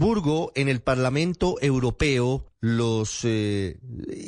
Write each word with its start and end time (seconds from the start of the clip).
Estrasburgo, 0.00 0.50
en 0.54 0.70
el 0.70 0.80
Parlamento 0.80 1.56
Europeo, 1.60 2.46
los 2.62 3.20
eh, 3.24 3.78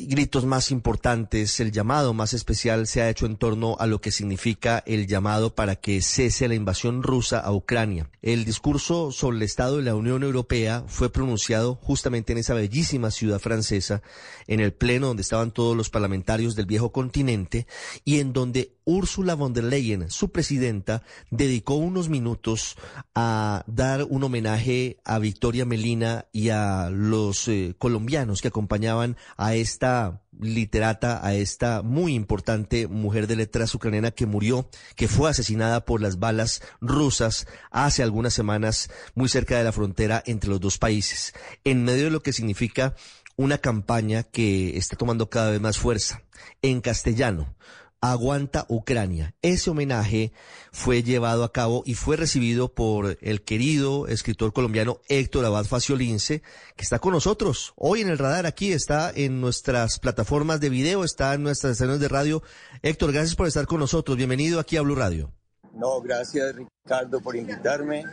gritos 0.08 0.46
más 0.46 0.70
importantes, 0.70 1.60
el 1.60 1.70
llamado 1.70 2.14
más 2.14 2.32
especial 2.32 2.86
se 2.86 3.02
ha 3.02 3.10
hecho 3.10 3.26
en 3.26 3.36
torno 3.36 3.76
a 3.78 3.86
lo 3.86 4.00
que 4.00 4.10
significa 4.10 4.82
el 4.86 5.06
llamado 5.06 5.54
para 5.54 5.76
que 5.76 6.00
cese 6.00 6.48
la 6.48 6.54
invasión 6.54 7.02
rusa 7.02 7.40
a 7.40 7.52
Ucrania. 7.52 8.08
El 8.22 8.46
discurso 8.46 9.12
sobre 9.12 9.36
el 9.36 9.42
Estado 9.42 9.76
de 9.76 9.82
la 9.82 9.94
Unión 9.94 10.22
Europea 10.22 10.82
fue 10.86 11.12
pronunciado 11.12 11.74
justamente 11.74 12.32
en 12.32 12.38
esa 12.38 12.54
bellísima 12.54 13.10
ciudad 13.10 13.38
francesa, 13.38 14.00
en 14.46 14.60
el 14.60 14.72
pleno 14.72 15.08
donde 15.08 15.22
estaban 15.22 15.50
todos 15.50 15.76
los 15.76 15.90
parlamentarios 15.90 16.56
del 16.56 16.66
viejo 16.66 16.90
continente 16.90 17.66
y 18.02 18.20
en 18.20 18.32
donde 18.32 18.76
Ursula 18.84 19.34
von 19.34 19.52
der 19.52 19.64
Leyen, 19.64 20.10
su 20.10 20.32
presidenta, 20.32 21.02
dedicó 21.30 21.74
unos 21.74 22.08
minutos 22.08 22.76
a 23.14 23.62
dar 23.66 24.04
un 24.08 24.24
homenaje 24.24 24.98
a 25.04 25.18
Victoria 25.18 25.64
Melina 25.64 26.26
y 26.32 26.48
a 26.48 26.90
los 26.90 27.46
eh, 27.46 27.74
colombianos 27.78 28.21
que 28.40 28.48
acompañaban 28.48 29.16
a 29.36 29.54
esta 29.54 30.22
literata, 30.40 31.24
a 31.26 31.34
esta 31.34 31.82
muy 31.82 32.14
importante 32.14 32.86
mujer 32.86 33.26
de 33.26 33.36
letras 33.36 33.74
ucraniana 33.74 34.10
que 34.10 34.26
murió, 34.26 34.68
que 34.96 35.08
fue 35.08 35.30
asesinada 35.30 35.84
por 35.84 36.00
las 36.00 36.18
balas 36.18 36.62
rusas 36.80 37.46
hace 37.70 38.02
algunas 38.02 38.32
semanas 38.32 38.90
muy 39.14 39.28
cerca 39.28 39.58
de 39.58 39.64
la 39.64 39.72
frontera 39.72 40.22
entre 40.26 40.50
los 40.50 40.60
dos 40.60 40.78
países, 40.78 41.34
en 41.64 41.84
medio 41.84 42.04
de 42.04 42.10
lo 42.10 42.22
que 42.22 42.32
significa 42.32 42.94
una 43.36 43.58
campaña 43.58 44.22
que 44.22 44.76
está 44.76 44.96
tomando 44.96 45.28
cada 45.28 45.50
vez 45.50 45.60
más 45.60 45.78
fuerza 45.78 46.22
en 46.60 46.80
castellano 46.80 47.54
Aguanta 48.02 48.66
Ucrania. 48.68 49.34
Ese 49.42 49.70
homenaje 49.70 50.32
fue 50.72 51.04
llevado 51.04 51.44
a 51.44 51.52
cabo 51.52 51.84
y 51.86 51.94
fue 51.94 52.16
recibido 52.16 52.74
por 52.74 53.16
el 53.20 53.42
querido 53.42 54.08
escritor 54.08 54.52
colombiano 54.52 54.98
Héctor 55.08 55.44
Abad 55.44 55.64
Faciolince, 55.66 56.42
que 56.74 56.82
está 56.82 56.98
con 56.98 57.12
nosotros 57.12 57.72
hoy 57.76 58.00
en 58.00 58.08
el 58.08 58.18
radar 58.18 58.44
aquí, 58.44 58.72
está 58.72 59.12
en 59.14 59.40
nuestras 59.40 60.00
plataformas 60.00 60.58
de 60.58 60.68
video, 60.68 61.04
está 61.04 61.32
en 61.32 61.44
nuestras 61.44 61.72
estaciones 61.72 62.00
de 62.00 62.08
radio. 62.08 62.42
Héctor, 62.82 63.12
gracias 63.12 63.36
por 63.36 63.46
estar 63.46 63.66
con 63.66 63.78
nosotros. 63.78 64.16
Bienvenido 64.16 64.58
aquí 64.58 64.76
a 64.76 64.82
Blue 64.82 64.96
Radio. 64.96 65.30
No, 65.72 66.00
gracias 66.00 66.56
Ricardo 66.56 67.20
por 67.20 67.36
invitarme. 67.36 68.04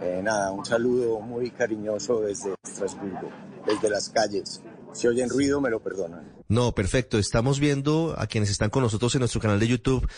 Eh, 0.00 0.20
nada, 0.24 0.52
un 0.52 0.64
saludo 0.64 1.20
muy 1.20 1.50
cariñoso 1.50 2.22
desde 2.22 2.54
Estrasburgo, 2.64 3.30
desde 3.66 3.90
las 3.90 4.08
calles. 4.08 4.62
Si 4.96 5.06
oyen 5.06 5.28
ruido, 5.28 5.60
me 5.60 5.68
lo 5.68 5.80
perdonan. 5.80 6.32
No, 6.48 6.74
perfecto. 6.74 7.18
Estamos 7.18 7.60
viendo 7.60 8.14
a 8.16 8.26
quienes 8.26 8.48
están 8.48 8.70
con 8.70 8.82
nosotros 8.82 9.14
en 9.14 9.18
nuestro 9.18 9.42
canal 9.42 9.60
de 9.60 9.68
YouTube 9.68 10.08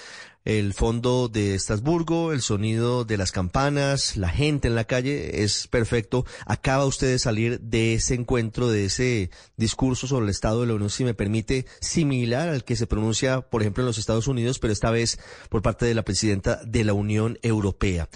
el 0.44 0.72
fondo 0.72 1.28
de 1.28 1.54
Estrasburgo, 1.54 2.32
el 2.32 2.40
sonido 2.40 3.04
de 3.04 3.18
las 3.18 3.32
campanas, 3.32 4.16
la 4.16 4.30
gente 4.30 4.68
en 4.68 4.74
la 4.74 4.84
calle, 4.84 5.42
es 5.42 5.66
perfecto. 5.66 6.24
Acaba 6.46 6.86
usted 6.86 7.08
de 7.08 7.18
salir 7.18 7.60
de 7.60 7.94
ese 7.94 8.14
encuentro, 8.14 8.68
de 8.68 8.86
ese 8.86 9.30
discurso 9.56 10.06
sobre 10.06 10.24
el 10.24 10.30
Estado 10.30 10.62
de 10.62 10.68
la 10.68 10.74
Unión, 10.74 10.90
si 10.90 11.04
me 11.04 11.12
permite, 11.12 11.66
similar 11.80 12.48
al 12.48 12.64
que 12.64 12.76
se 12.76 12.86
pronuncia, 12.86 13.42
por 13.42 13.60
ejemplo, 13.60 13.82
en 13.82 13.88
los 13.88 13.98
Estados 13.98 14.26
Unidos, 14.26 14.58
pero 14.58 14.72
esta 14.72 14.90
vez 14.90 15.18
por 15.50 15.60
parte 15.60 15.84
de 15.84 15.94
la 15.94 16.04
presidenta 16.04 16.60
de 16.64 16.84
la 16.84 16.94
Unión 16.94 17.38
Europea. 17.42 18.08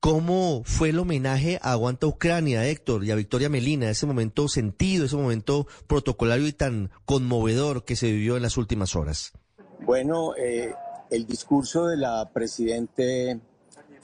¿Cómo 0.00 0.62
fue 0.64 0.90
el 0.90 0.98
homenaje 0.98 1.58
a 1.62 1.72
Aguanta 1.72 2.06
Ucrania, 2.06 2.66
Héctor, 2.66 3.04
y 3.04 3.10
a 3.10 3.16
Victoria 3.16 3.48
Melina, 3.48 3.90
ese 3.90 4.06
momento 4.06 4.46
sentido, 4.46 5.06
ese 5.06 5.16
momento 5.16 5.66
protocolario 5.86 6.46
y 6.46 6.52
tan 6.52 6.90
conmovedor 7.04 7.84
que 7.84 7.96
se 7.96 8.12
vivió 8.12 8.36
en 8.36 8.42
las 8.42 8.56
últimas 8.56 8.94
horas? 8.94 9.32
Bueno, 9.80 10.36
eh, 10.36 10.74
el 11.10 11.26
discurso 11.26 11.86
de 11.86 11.96
la 11.96 12.30
presidente 12.32 13.40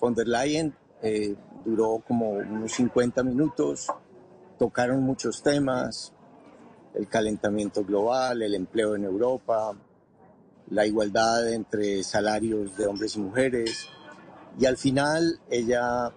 von 0.01 0.15
der 0.15 0.29
Leyen 0.29 0.75
eh, 1.03 1.37
duró 1.65 2.03
como 2.06 2.31
unos 2.31 2.73
50 2.73 3.23
minutos, 3.23 3.87
tocaron 4.59 5.03
muchos 5.03 5.43
temas, 5.43 6.12
el 6.95 7.06
calentamiento 7.06 7.84
global, 7.84 8.43
el 8.43 8.55
empleo 8.55 8.97
en 8.97 9.05
Europa, 9.05 9.77
la 10.71 10.87
igualdad 10.87 11.53
entre 11.53 12.03
salarios 12.03 12.77
de 12.77 12.87
hombres 12.87 13.15
y 13.16 13.21
mujeres 13.21 13.89
y 14.59 14.67
al 14.67 14.77
final 14.77 15.41
ella 15.51 16.13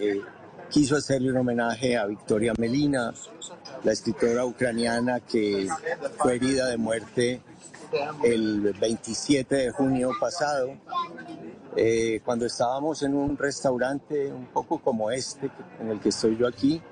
eh, 0.00 0.20
quiso 0.68 0.96
hacerle 0.96 1.30
un 1.30 1.38
homenaje 1.38 1.96
a 1.96 2.06
Victoria 2.06 2.52
Melina, 2.58 3.12
la 3.84 3.92
escritora 3.92 4.44
ucraniana 4.44 5.20
que 5.20 5.68
fue 6.18 6.36
herida 6.36 6.66
de 6.66 6.76
muerte 6.76 7.42
el 8.22 8.74
27 8.78 9.54
de 9.54 9.70
junio 9.70 10.10
pasado, 10.20 10.74
eh, 11.76 12.20
cuando 12.24 12.44
estábamos 12.44 13.02
en 13.02 13.14
un 13.14 13.36
restaurante 13.36 14.30
un 14.30 14.46
poco 14.46 14.78
como 14.78 15.10
este, 15.10 15.50
en 15.80 15.90
el 15.90 16.00
que 16.00 16.10
estoy 16.10 16.36
yo 16.36 16.46
aquí, 16.46 16.82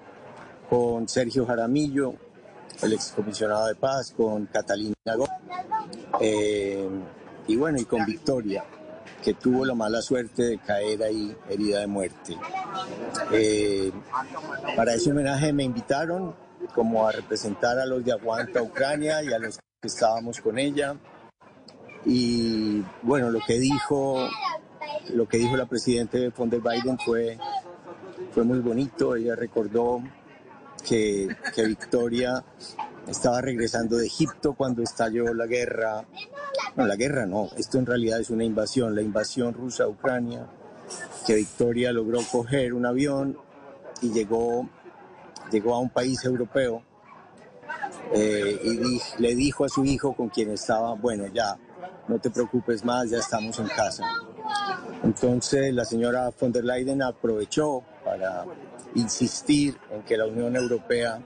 con 0.71 1.09
Sergio 1.09 1.45
Jaramillo, 1.45 2.15
el 2.83 2.93
excomisionado 2.95 3.67
de 3.67 3.75
paz, 3.75 4.13
con 4.17 4.47
Catalina 4.47 4.95
Gómez, 5.05 5.31
eh, 6.21 6.89
y 7.47 7.57
bueno, 7.57 7.79
y 7.79 7.85
con 7.85 8.05
Victoria 8.07 8.65
que 9.27 9.35
tuvo 9.35 9.65
la 9.65 9.75
mala 9.75 10.01
suerte 10.03 10.45
de 10.45 10.59
caer 10.59 11.03
ahí 11.03 11.37
herida 11.51 11.81
de 11.81 11.89
muerte. 11.89 12.39
Eh, 13.33 13.91
para 14.77 14.95
ese 14.95 15.11
homenaje 15.11 15.53
me 15.53 15.65
invitaron 15.65 16.33
como 16.73 17.09
a 17.09 17.11
representar 17.11 17.77
a 17.81 17.87
los 17.87 18.05
de 18.05 18.13
Aguanta 18.13 18.63
Ucrania 18.63 19.25
y 19.25 19.33
a 19.33 19.41
los 19.41 19.59
que 19.59 19.89
estábamos 19.89 20.41
con 20.41 20.61
ella. 20.61 20.95
Y 22.05 22.85
bueno, 23.03 23.33
lo 23.33 23.41
que 23.45 23.59
dijo, 23.59 24.29
lo 25.13 25.27
que 25.27 25.39
dijo 25.39 25.57
la 25.57 25.67
presidenta 25.67 26.19
von 26.39 26.49
der 26.49 26.61
Biden 26.61 26.97
fue, 26.97 27.37
fue 28.31 28.45
muy 28.45 28.61
bonito. 28.61 29.17
Ella 29.17 29.35
recordó 29.35 30.05
que, 30.89 31.27
que 31.53 31.67
Victoria 31.67 32.45
estaba 33.07 33.41
regresando 33.41 33.97
de 33.97 34.07
Egipto 34.07 34.55
cuando 34.55 34.83
estalló 34.83 35.33
la 35.35 35.47
guerra. 35.47 36.05
No, 36.75 36.87
la 36.87 36.97
guerra 36.97 37.27
no, 37.27 37.49
esto 37.57 37.79
en 37.79 37.87
realidad 37.87 38.21
es 38.21 38.31
una 38.31 38.45
invasión, 38.45 38.95
la 38.95 39.03
invasión 39.03 39.55
rusa 39.55 39.85
a 39.85 39.89
Ucrania, 39.89 40.47
que 41.27 41.35
Victoria 41.35 41.93
logró 41.93 42.21
coger 42.31 42.75
un 42.75 42.87
avión 42.87 43.39
y 44.03 44.13
llegó, 44.13 44.69
llegó 45.51 45.75
a 45.75 45.79
un 45.79 45.91
país 45.91 46.25
europeo 46.25 46.83
eh, 48.13 48.61
y 48.63 49.01
le 49.21 49.35
dijo 49.35 49.65
a 49.65 49.69
su 49.69 49.85
hijo 49.85 50.15
con 50.15 50.29
quien 50.29 50.51
estaba, 50.51 50.95
bueno, 50.95 51.27
ya, 51.29 51.57
no 52.09 52.19
te 52.19 52.31
preocupes 52.31 52.85
más, 52.85 53.11
ya 53.11 53.19
estamos 53.19 53.59
en 53.59 53.69
casa. 53.69 54.05
Entonces 55.03 55.73
la 55.75 55.85
señora 55.85 56.31
von 56.39 56.53
der 56.53 56.65
Leyen 56.65 57.03
aprovechó 57.03 57.83
para 58.05 58.45
insistir 58.95 59.77
en 59.91 60.03
que 60.03 60.17
la 60.17 60.27
Unión 60.27 60.57
Europea 60.57 61.21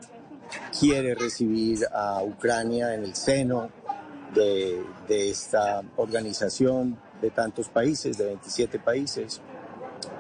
quiere 0.79 1.15
recibir 1.15 1.81
a 1.93 2.23
Ucrania 2.23 2.95
en 2.95 3.05
el 3.05 3.15
seno 3.15 3.71
de, 4.35 4.83
esta 5.09 5.83
organización 5.97 6.99
de 7.21 7.31
tantos 7.31 7.69
países, 7.69 8.17
de 8.17 8.27
27 8.27 8.79
países. 8.79 9.41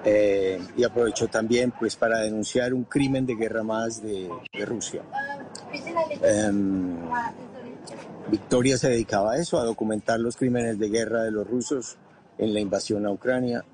Eh, 0.05 0.59
y 0.77 0.85
aprovechó 0.85 1.29
también 1.29 1.73
pues 1.79 1.97
para 1.97 2.21
denunciar 2.21 2.73
un 2.75 2.85
crimen 2.85 3.27
de 3.27 3.35
guerra 3.35 3.63
más 3.63 4.03
de, 4.03 4.31
Rusia. 4.67 5.03
Em, 6.23 6.97
Victoria 8.31 8.79
se 8.79 8.89
dedicaba 8.89 9.33
a 9.33 9.37
eso, 9.39 9.59
a 9.59 9.65
documentar 9.65 10.21
los 10.21 10.37
crímenes 10.37 10.79
de 10.79 10.89
guerra 10.89 11.23
de 11.23 11.31
los 11.31 11.47
rusos 11.47 11.97
en 12.39 12.55
la 12.55 12.61
invasión 12.61 13.07
a 13.07 13.11
Ucrania 13.11 13.65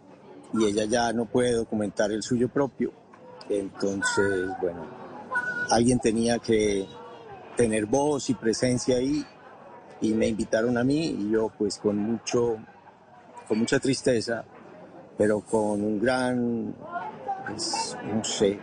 y 0.52 0.64
ella 0.64 0.84
ya 0.84 1.12
no 1.12 1.26
puede 1.26 1.52
documentar 1.52 2.10
el 2.12 2.22
suyo 2.22 2.48
propio. 2.48 2.92
Entonces, 3.48 4.50
bueno, 4.60 4.86
alguien 5.70 5.98
tenía 5.98 6.38
que 6.38 6.86
tener 7.56 7.86
voz 7.86 8.30
y 8.30 8.34
presencia 8.34 8.96
ahí 8.96 9.24
y 10.00 10.12
me 10.12 10.28
invitaron 10.28 10.76
a 10.76 10.84
mí 10.84 11.06
y 11.06 11.30
yo 11.30 11.50
pues 11.56 11.78
con 11.78 11.96
mucho, 11.96 12.58
con 13.48 13.58
mucha 13.58 13.78
tristeza, 13.78 14.44
pero 15.16 15.40
con 15.40 15.82
un 15.82 16.00
gran, 16.00 16.74
pues, 17.46 17.96
no 18.04 18.22
sé, 18.22 18.58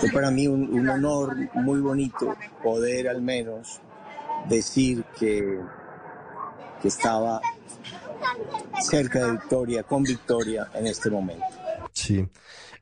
fue 0.00 0.10
para 0.10 0.30
mí 0.30 0.48
un, 0.48 0.88
honor 0.88 1.36
muy 1.54 1.80
bonito 1.80 2.34
poder 2.62 3.08
al 3.08 3.22
menos 3.22 3.80
decir 4.48 5.04
que, 5.18 5.60
que 6.82 6.88
estaba 6.88 7.40
cerca 8.80 9.24
de 9.24 9.32
Victoria, 9.32 9.82
con 9.84 10.02
Victoria 10.02 10.68
en 10.74 10.86
este 10.86 11.10
momento. 11.10 11.46
Sí. 11.92 12.28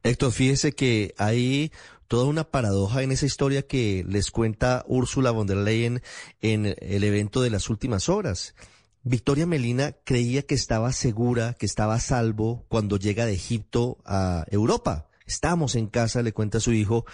Héctor, 0.03 0.33
fíjese 0.33 0.73
que 0.73 1.15
hay 1.17 1.73
toda 2.09 2.27
una 2.27 2.45
paradoja 2.45 3.03
en 3.03 3.13
esa 3.13 3.27
historia 3.27 3.67
que 3.67 4.05
les 4.09 4.31
cuenta 4.31 4.85
Úrsula 4.87 5.31
von 5.31 5.47
der 5.47 5.59
Leyen 5.59 6.03
en 6.41 6.75
el 6.79 7.05
evento 7.05 7.43
de 7.43 7.51
las 7.51 7.71
últimas 7.71 8.09
horas. 8.09 8.55
Victoria 9.03 9.47
Melina 9.47 9.97
creía 10.05 10.43
que 10.43 10.55
estaba 10.55 10.93
segura, 10.93 11.55
que 11.55 11.67
estaba 11.67 11.95
a 11.95 12.01
salvo 12.01 12.65
cuando 12.69 12.97
llega 12.97 13.27
de 13.27 13.35
Egipto 13.35 13.99
a 14.07 14.47
Europa. 14.51 15.09
Estamos 15.27 15.75
en 15.75 15.89
casa, 15.89 16.23
le 16.23 16.33
cuenta 16.33 16.59
su 16.59 16.73
hijo, 16.73 17.05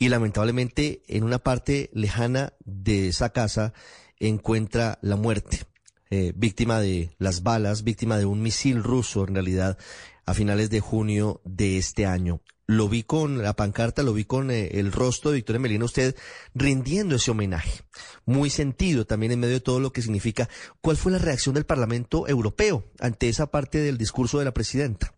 y 0.00 0.08
lamentablemente 0.08 1.02
en 1.06 1.24
una 1.24 1.38
parte 1.38 1.90
lejana 1.92 2.54
de 2.64 3.08
esa 3.08 3.30
casa 3.30 3.74
encuentra 4.18 4.98
la 5.02 5.16
muerte, 5.16 5.60
eh, 6.10 6.32
víctima 6.34 6.80
de 6.80 7.10
las 7.18 7.42
balas, 7.42 7.84
víctima 7.84 8.18
de 8.18 8.24
un 8.24 8.42
misil 8.42 8.82
ruso 8.82 9.26
en 9.28 9.34
realidad 9.34 9.78
a 10.30 10.34
finales 10.34 10.70
de 10.70 10.78
junio 10.78 11.40
de 11.44 11.76
este 11.76 12.06
año. 12.06 12.40
Lo 12.66 12.88
vi 12.88 13.02
con 13.02 13.42
la 13.42 13.54
pancarta, 13.54 14.04
lo 14.04 14.12
vi 14.12 14.24
con 14.24 14.52
eh, 14.52 14.78
el 14.78 14.92
rostro 14.92 15.32
de 15.32 15.36
Victoria 15.38 15.58
Melina, 15.58 15.84
usted 15.84 16.14
rindiendo 16.54 17.16
ese 17.16 17.32
homenaje. 17.32 17.80
Muy 18.26 18.48
sentido 18.48 19.04
también 19.04 19.32
en 19.32 19.40
medio 19.40 19.54
de 19.54 19.60
todo 19.60 19.80
lo 19.80 19.92
que 19.92 20.02
significa. 20.02 20.48
¿Cuál 20.80 20.96
fue 20.96 21.10
la 21.10 21.18
reacción 21.18 21.56
del 21.56 21.66
Parlamento 21.66 22.28
Europeo 22.28 22.84
ante 23.00 23.28
esa 23.28 23.48
parte 23.48 23.78
del 23.78 23.98
discurso 23.98 24.38
de 24.38 24.44
la 24.44 24.54
presidenta? 24.54 25.12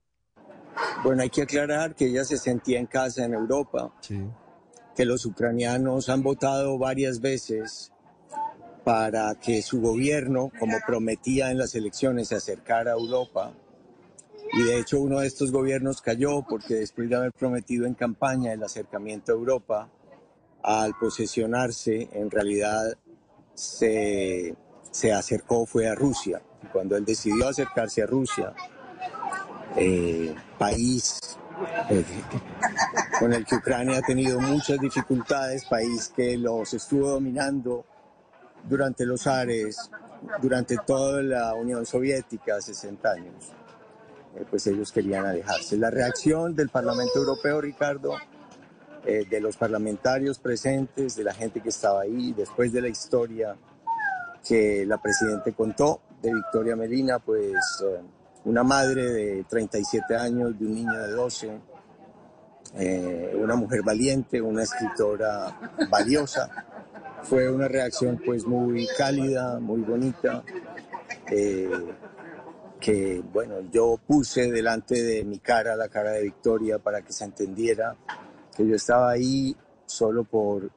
Bueno, 1.04 1.22
hay 1.22 1.28
que 1.28 1.42
aclarar 1.42 1.94
que 1.94 2.06
ella 2.06 2.24
se 2.24 2.38
sentía 2.38 2.78
en 2.80 2.86
casa 2.86 3.26
en 3.26 3.34
Europa, 3.34 3.92
que 4.96 5.04
los 5.04 5.26
ucranianos 5.26 6.08
han 6.08 6.22
votado 6.22 6.78
varias 6.78 7.20
veces 7.20 7.92
para 8.82 9.34
que 9.34 9.60
su 9.60 9.82
gobierno, 9.82 10.50
como 10.58 10.78
prometía 10.86 11.50
en 11.50 11.58
las 11.58 11.74
elecciones, 11.74 12.28
se 12.28 12.36
acercara 12.36 12.92
a 12.92 12.94
Europa. 12.94 13.52
Y 14.52 14.62
de 14.64 14.78
hecho 14.78 15.00
uno 15.00 15.20
de 15.20 15.26
estos 15.26 15.50
gobiernos 15.50 16.02
cayó 16.02 16.42
porque 16.42 16.74
después 16.74 17.08
de 17.08 17.16
haber 17.16 17.32
prometido 17.32 17.86
en 17.86 17.94
campaña 17.94 18.52
el 18.52 18.62
acercamiento 18.62 19.32
a 19.32 19.34
Europa, 19.34 19.88
al 20.62 20.94
posesionarse, 20.94 22.08
en 22.12 22.30
realidad 22.30 22.96
se, 23.54 24.54
se 24.90 25.12
acercó, 25.12 25.66
fue 25.66 25.88
a 25.88 25.94
Rusia. 25.94 26.42
Y 26.62 26.66
cuando 26.66 26.96
él 26.96 27.04
decidió 27.04 27.48
acercarse 27.48 28.02
a 28.02 28.06
Rusia, 28.06 28.54
eh, 29.76 30.34
país 30.58 31.18
eh, 31.88 32.04
con 33.18 33.32
el 33.32 33.46
que 33.46 33.56
Ucrania 33.56 33.98
ha 33.98 34.02
tenido 34.02 34.38
muchas 34.38 34.78
dificultades, 34.78 35.64
país 35.64 36.12
que 36.14 36.36
los 36.36 36.74
estuvo 36.74 37.08
dominando 37.08 37.86
durante 38.68 39.06
los 39.06 39.26
Ares, 39.26 39.90
durante 40.40 40.76
toda 40.86 41.22
la 41.22 41.54
Unión 41.54 41.86
Soviética, 41.86 42.60
60 42.60 43.10
años. 43.10 43.52
Eh, 44.36 44.44
pues 44.48 44.66
ellos 44.66 44.92
querían 44.92 45.26
alejarse. 45.26 45.76
La 45.76 45.90
reacción 45.90 46.54
del 46.54 46.68
Parlamento 46.68 47.18
Europeo, 47.18 47.60
Ricardo, 47.60 48.16
de 49.04 49.40
los 49.40 49.56
parlamentarios 49.56 50.38
presentes, 50.38 51.16
de 51.16 51.24
la 51.24 51.34
gente 51.34 51.60
que 51.60 51.70
estaba 51.70 52.02
ahí, 52.02 52.32
después 52.36 52.72
de 52.72 52.80
la 52.82 52.86
historia 52.86 53.56
que 54.46 54.86
la 54.86 55.02
Presidenta 55.02 55.50
contó 55.50 56.02
de 56.22 56.32
Victoria 56.32 56.76
Melina, 56.76 57.18
pues 57.18 57.56
una 58.44 58.62
madre 58.62 59.04
de 59.04 59.44
37 59.44 60.16
años, 60.16 60.58
de 60.58 60.66
un 60.66 60.74
niño 60.74 60.92
de 60.92 61.10
12, 61.12 61.60
eh, 62.76 63.36
una 63.38 63.54
mujer 63.54 63.82
valiente, 63.82 64.40
una 64.40 64.62
escritora 64.62 65.76
valiosa. 65.90 66.50
Fue 67.22 67.50
una 67.50 67.68
reacción 67.68 68.20
pues 68.24 68.44
muy 68.44 68.88
cálida, 68.98 69.60
muy 69.60 69.82
bonita, 69.82 70.42
eh, 71.30 71.70
que 72.82 73.22
bueno, 73.32 73.60
yo 73.70 73.96
puse 74.06 74.50
delante 74.50 75.00
de 75.00 75.24
mi 75.24 75.38
cara, 75.38 75.76
la 75.76 75.88
cara 75.88 76.10
de 76.10 76.22
Victoria, 76.22 76.80
para 76.80 77.00
que 77.02 77.12
se 77.12 77.24
entendiera 77.24 77.96
que 78.56 78.66
yo 78.66 78.74
estaba 78.74 79.12
ahí 79.12 79.56
solo 79.86 80.24
por, 80.24 80.70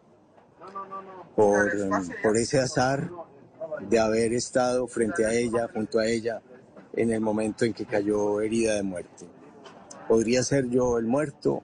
por, 1.35 2.37
ese 2.37 2.59
azar 2.59 3.09
de 3.89 3.99
haber 3.99 4.33
estado 4.33 4.87
frente 4.87 5.25
a 5.25 5.33
ella, 5.33 5.67
junto 5.73 5.97
a 5.99 6.05
ella, 6.05 6.41
en 6.93 7.11
el 7.11 7.21
momento 7.21 7.65
en 7.65 7.73
que 7.73 7.85
cayó 7.85 8.39
herida 8.39 8.75
de 8.75 8.83
muerte. 8.83 9.25
Podría 10.07 10.43
ser 10.43 10.69
yo 10.69 10.99
el 10.99 11.07
muerto 11.07 11.63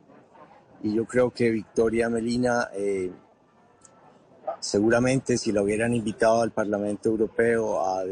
y 0.81 0.95
yo 0.95 1.05
creo 1.05 1.29
que 1.29 1.51
Victoria 1.51 2.09
Melina, 2.09 2.69
eh, 2.73 3.11
seguramente 4.59 5.37
si 5.37 5.51
la 5.51 5.61
hubieran 5.61 5.93
invitado 5.93 6.41
al 6.41 6.51
Parlamento 6.51 7.09
Europeo 7.09 7.85
a, 7.85 8.03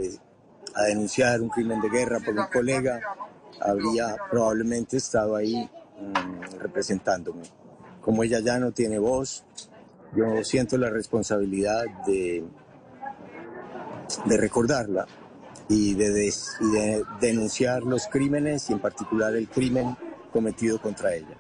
a, 0.75 0.83
denunciar 0.83 1.42
un 1.42 1.50
crimen 1.50 1.81
de 1.81 1.89
guerra 1.89 2.19
por 2.19 2.38
un 2.38 2.48
colega, 2.48 3.00
habría 3.62 4.16
probablemente 4.30 4.98
estado 4.98 5.36
ahí 5.36 5.69
mm, 6.00 6.60
representándome. 6.60 7.44
Como 8.01 8.24
ella 8.24 8.39
ya 8.39 8.60
no 8.60 8.71
tiene 8.71 8.98
voz, 9.00 9.44
yo 10.16 10.44
siento 10.44 10.77
la 10.77 10.89
responsabilidad 10.89 11.86
de, 12.06 12.44
de 14.25 14.38
recordarla 14.38 15.06
y 15.69 15.94
de, 15.94 16.33
denunciar 17.22 17.83
los 17.83 18.07
crímenes 18.07 18.69
y 18.69 18.74
en 18.74 18.80
particular 18.80 19.36
el 19.36 19.48
crimen 19.48 19.95
cometido 20.33 20.81
contra 20.81 21.13
ella. 21.13 21.38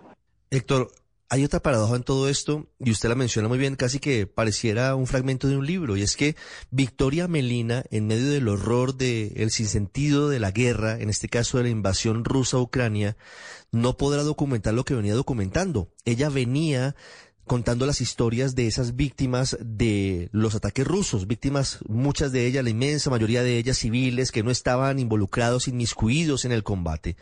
Héctor, 0.51 0.91
hay 1.29 1.45
otra 1.45 1.61
paradoja 1.61 1.95
en 1.95 2.03
todo 2.03 2.27
esto, 2.27 2.67
y 2.79 2.89
usted 2.89 3.07
la 3.07 3.15
menciona 3.15 3.47
muy 3.47 3.59
bien, 3.59 3.75
casi 3.75 3.99
que 3.99 4.25
pareciera 4.25 4.95
un 4.95 5.05
fragmento 5.05 5.47
de 5.47 5.57
un 5.57 5.65
libro, 5.65 5.95
y 5.95 6.01
es 6.01 6.15
que 6.15 6.35
Victoria 6.71 7.27
Melina, 7.27 7.83
en 7.91 8.07
medio 8.07 8.31
del 8.31 8.47
horror 8.47 8.95
del 8.95 9.33
el 9.35 9.51
sinsentido 9.51 10.29
de 10.29 10.39
la 10.39 10.51
guerra, 10.51 10.99
en 10.99 11.09
este 11.09 11.29
caso 11.29 11.57
de 11.57 11.65
la 11.65 11.69
invasión 11.69 12.25
rusa 12.25 12.57
a 12.57 12.61
Ucrania, 12.61 13.15
no 13.71 13.95
podrá 13.95 14.23
documentar 14.23 14.73
lo 14.73 14.85
que 14.85 14.95
venía 14.95 15.13
documentando. 15.13 15.93
Ella 16.03 16.29
venía 16.29 16.95
contando 17.49 17.87
las 17.87 17.99
historias 17.99 18.53
de 18.53 18.67
esas 18.67 18.95
víctimas 18.95 19.57
de 19.59 20.29
los 20.31 20.53
ataques 20.53 20.85
rusos, 20.85 21.25
víctimas, 21.25 21.79
muchas 21.87 22.31
de 22.31 22.45
ellas, 22.45 22.63
la 22.63 22.69
inmensa 22.69 23.09
mayoría 23.09 23.41
de 23.41 23.57
ellas 23.57 23.79
civiles 23.79 24.31
que 24.31 24.43
no 24.43 24.51
estaban 24.51 24.99
involucrados, 24.99 25.67
inmiscuidos 25.67 26.45
en 26.45 26.51
el 26.51 26.63
combate. 26.63 27.17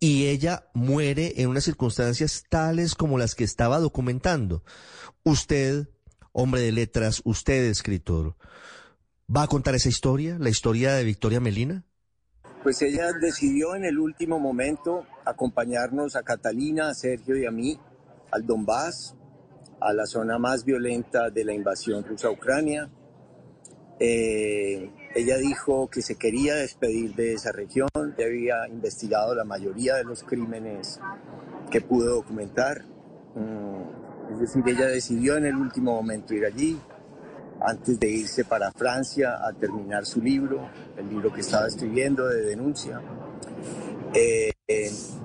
Y 0.00 0.28
ella 0.28 0.64
muere 0.72 1.34
en 1.42 1.50
unas 1.50 1.64
circunstancias 1.64 2.44
tales 2.48 2.94
como 2.94 3.18
las 3.18 3.34
que 3.34 3.44
estaba 3.44 3.80
documentando. 3.80 4.64
Usted, 5.24 5.90
hombre 6.32 6.62
de 6.62 6.72
letras, 6.72 7.20
usted, 7.24 7.66
escritor, 7.66 8.36
¿va 9.28 9.42
a 9.42 9.48
contar 9.48 9.74
esa 9.74 9.90
historia, 9.90 10.38
la 10.40 10.48
historia 10.48 10.94
de 10.94 11.04
Victoria 11.04 11.38
Melina? 11.38 11.84
Pues 12.62 12.80
ella 12.80 13.12
decidió 13.12 13.74
en 13.74 13.84
el 13.84 13.98
último 13.98 14.40
momento 14.40 15.04
acompañarnos 15.26 16.16
a 16.16 16.22
Catalina, 16.22 16.88
a 16.88 16.94
Sergio 16.94 17.36
y 17.36 17.44
a 17.44 17.50
mí 17.50 17.78
al 18.32 18.46
Donbass 18.46 19.16
a 19.80 19.92
la 19.92 20.06
zona 20.06 20.38
más 20.38 20.64
violenta 20.64 21.30
de 21.30 21.44
la 21.44 21.52
invasión 21.52 22.04
rusa 22.04 22.28
a 22.28 22.30
Ucrania. 22.30 22.88
Eh, 23.98 24.90
ella 25.14 25.36
dijo 25.36 25.88
que 25.88 26.02
se 26.02 26.16
quería 26.16 26.54
despedir 26.54 27.14
de 27.14 27.34
esa 27.34 27.52
región, 27.52 27.88
ya 28.16 28.24
había 28.24 28.68
investigado 28.68 29.34
la 29.34 29.44
mayoría 29.44 29.96
de 29.96 30.04
los 30.04 30.22
crímenes 30.22 31.00
que 31.70 31.80
pudo 31.80 32.14
documentar. 32.14 32.84
Mm, 33.34 34.32
es 34.32 34.40
decir, 34.40 34.62
ella 34.66 34.86
decidió 34.86 35.36
en 35.36 35.46
el 35.46 35.56
último 35.56 35.94
momento 35.94 36.34
ir 36.34 36.44
allí, 36.44 36.78
antes 37.60 38.00
de 38.00 38.08
irse 38.08 38.44
para 38.44 38.72
Francia 38.72 39.36
a 39.46 39.52
terminar 39.52 40.06
su 40.06 40.22
libro, 40.22 40.70
el 40.96 41.08
libro 41.08 41.32
que 41.32 41.40
estaba 41.40 41.66
escribiendo 41.66 42.26
de 42.26 42.42
denuncia. 42.42 43.00
Eh, 44.14 44.52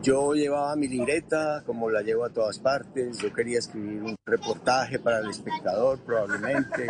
yo 0.02 0.34
llevaba 0.34 0.76
mi 0.76 0.88
libreta, 0.88 1.64
como 1.66 1.90
la 1.90 2.02
llevo 2.02 2.26
a 2.26 2.30
todas 2.30 2.60
partes. 2.60 3.18
Yo 3.18 3.34
quería 3.34 3.60
escribir 3.60 4.04
un 4.04 4.16
reportaje 4.26 5.00
para 5.00 5.20
el 5.20 5.30
espectador, 5.30 6.00
probablemente, 6.00 6.88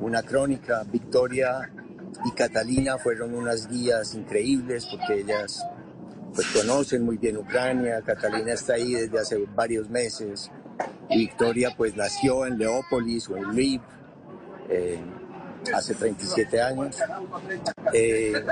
una 0.00 0.22
crónica. 0.22 0.84
Victoria 0.84 1.70
y 2.24 2.30
Catalina 2.32 2.98
fueron 2.98 3.34
unas 3.34 3.68
guías 3.68 4.14
increíbles 4.14 4.86
porque 4.86 5.20
ellas 5.20 5.64
pues 6.34 6.46
conocen 6.48 7.04
muy 7.04 7.16
bien 7.16 7.36
Ucrania. 7.36 8.02
Catalina 8.02 8.52
está 8.52 8.74
ahí 8.74 8.92
desde 8.94 9.18
hace 9.18 9.44
varios 9.54 9.88
meses. 9.88 10.50
Victoria 11.08 11.74
pues 11.76 11.96
nació 11.96 12.46
en 12.46 12.58
Leópolis 12.58 13.28
o 13.28 13.36
en 13.36 13.44
Lviv. 13.52 13.80
Eh, 14.68 15.00
hace 15.74 15.94
37 15.94 16.60
años. 16.60 16.98
Eh, 17.92 18.44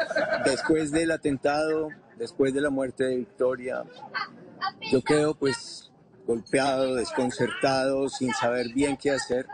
después 0.45 0.91
del 0.91 1.11
atentado 1.11 1.89
después 2.21 2.53
de 2.53 2.61
la 2.61 2.69
muerte 2.69 3.05
de 3.05 3.17
Victoria, 3.17 3.83
yo 4.93 5.03
quedo 5.03 5.35
pues 5.35 5.91
golpeado, 6.27 6.95
desconcertado, 6.95 8.11
sin 8.11 8.33
saber 8.35 8.69
bien 8.75 8.99
qué 8.99 9.11
hacer, 9.11 9.47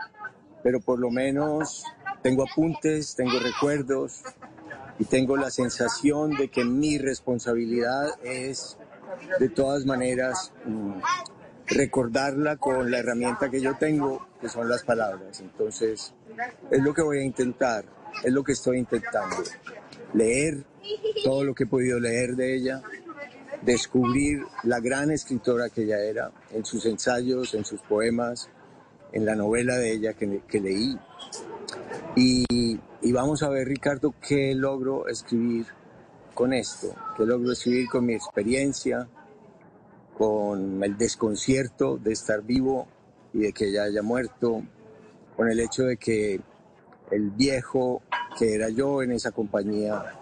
pero 0.63 0.81
por 0.81 0.99
lo 0.99 1.09
menos 1.09 1.85
tengo 2.21 2.43
apuntes, 2.43 3.15
tengo 3.15 3.39
recuerdos 3.39 4.21
y 4.99 5.05
tengo 5.05 5.37
la 5.37 5.49
sensación 5.49 6.35
de 6.35 6.49
que 6.49 6.65
mi 6.65 6.97
responsabilidad 6.97 8.09
es 8.21 8.77
de 9.39 9.47
todas 9.47 9.85
maneras 9.85 10.51
mm, 10.65 10.99
recordarla 11.67 12.57
con 12.57 12.91
la 12.91 12.99
herramienta 12.99 13.49
que 13.49 13.61
yo 13.61 13.77
tengo, 13.77 14.27
que 14.41 14.49
son 14.49 14.67
las 14.67 14.83
palabras. 14.83 15.39
Entonces, 15.39 16.13
es 16.69 16.81
lo 16.83 16.93
que 16.93 17.01
voy 17.01 17.19
a 17.19 17.23
intentar, 17.23 17.85
es 18.23 18.33
lo 18.33 18.43
que 18.43 18.51
estoy 18.51 18.79
intentando 18.79 19.37
leer 20.13 20.63
todo 21.23 21.43
lo 21.43 21.53
que 21.53 21.63
he 21.63 21.67
podido 21.67 21.99
leer 21.99 22.35
de 22.35 22.55
ella, 22.55 22.81
descubrir 23.61 24.43
la 24.63 24.79
gran 24.79 25.11
escritora 25.11 25.69
que 25.69 25.83
ella 25.83 25.99
era 25.99 26.31
en 26.51 26.65
sus 26.65 26.85
ensayos, 26.85 27.53
en 27.53 27.65
sus 27.65 27.81
poemas, 27.81 28.49
en 29.11 29.25
la 29.25 29.35
novela 29.35 29.77
de 29.77 29.93
ella 29.93 30.13
que, 30.13 30.59
leí. 30.59 30.97
Y, 32.15 32.45
y, 33.01 33.11
vamos 33.11 33.43
a 33.43 33.49
ver, 33.49 33.67
Ricardo, 33.67 34.13
qué 34.25 34.53
logro 34.55 35.07
escribir 35.07 35.65
con 36.33 36.53
esto, 36.53 36.93
qué 37.15 37.25
logro 37.25 37.51
escribir 37.51 37.87
con 37.89 38.05
mi 38.05 38.13
experiencia, 38.13 39.07
con 40.17 40.83
el 40.83 40.97
desconcierto 40.97 41.97
de 41.97 42.13
estar 42.13 42.41
vivo 42.41 42.87
y 43.33 43.39
de 43.39 43.53
que 43.53 43.69
ella 43.69 43.83
haya 43.83 44.01
muerto, 44.01 44.63
con 45.35 45.49
el 45.49 45.59
hecho 45.59 45.83
de 45.83 45.97
que 45.97 46.39
el 47.11 47.31
viejo 47.31 48.01
que 48.37 48.53
era 48.53 48.69
yo 48.69 49.01
en 49.01 49.11
esa 49.11 49.31
compañía, 49.31 50.13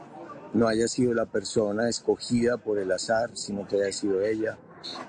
no 0.53 0.67
haya 0.67 0.87
sido 0.87 1.13
la 1.13 1.25
persona 1.25 1.89
escogida 1.89 2.57
por 2.57 2.79
el 2.79 2.91
azar, 2.91 3.31
sino 3.33 3.67
que 3.67 3.75
haya 3.75 3.91
sido 3.91 4.21
ella. 4.21 4.57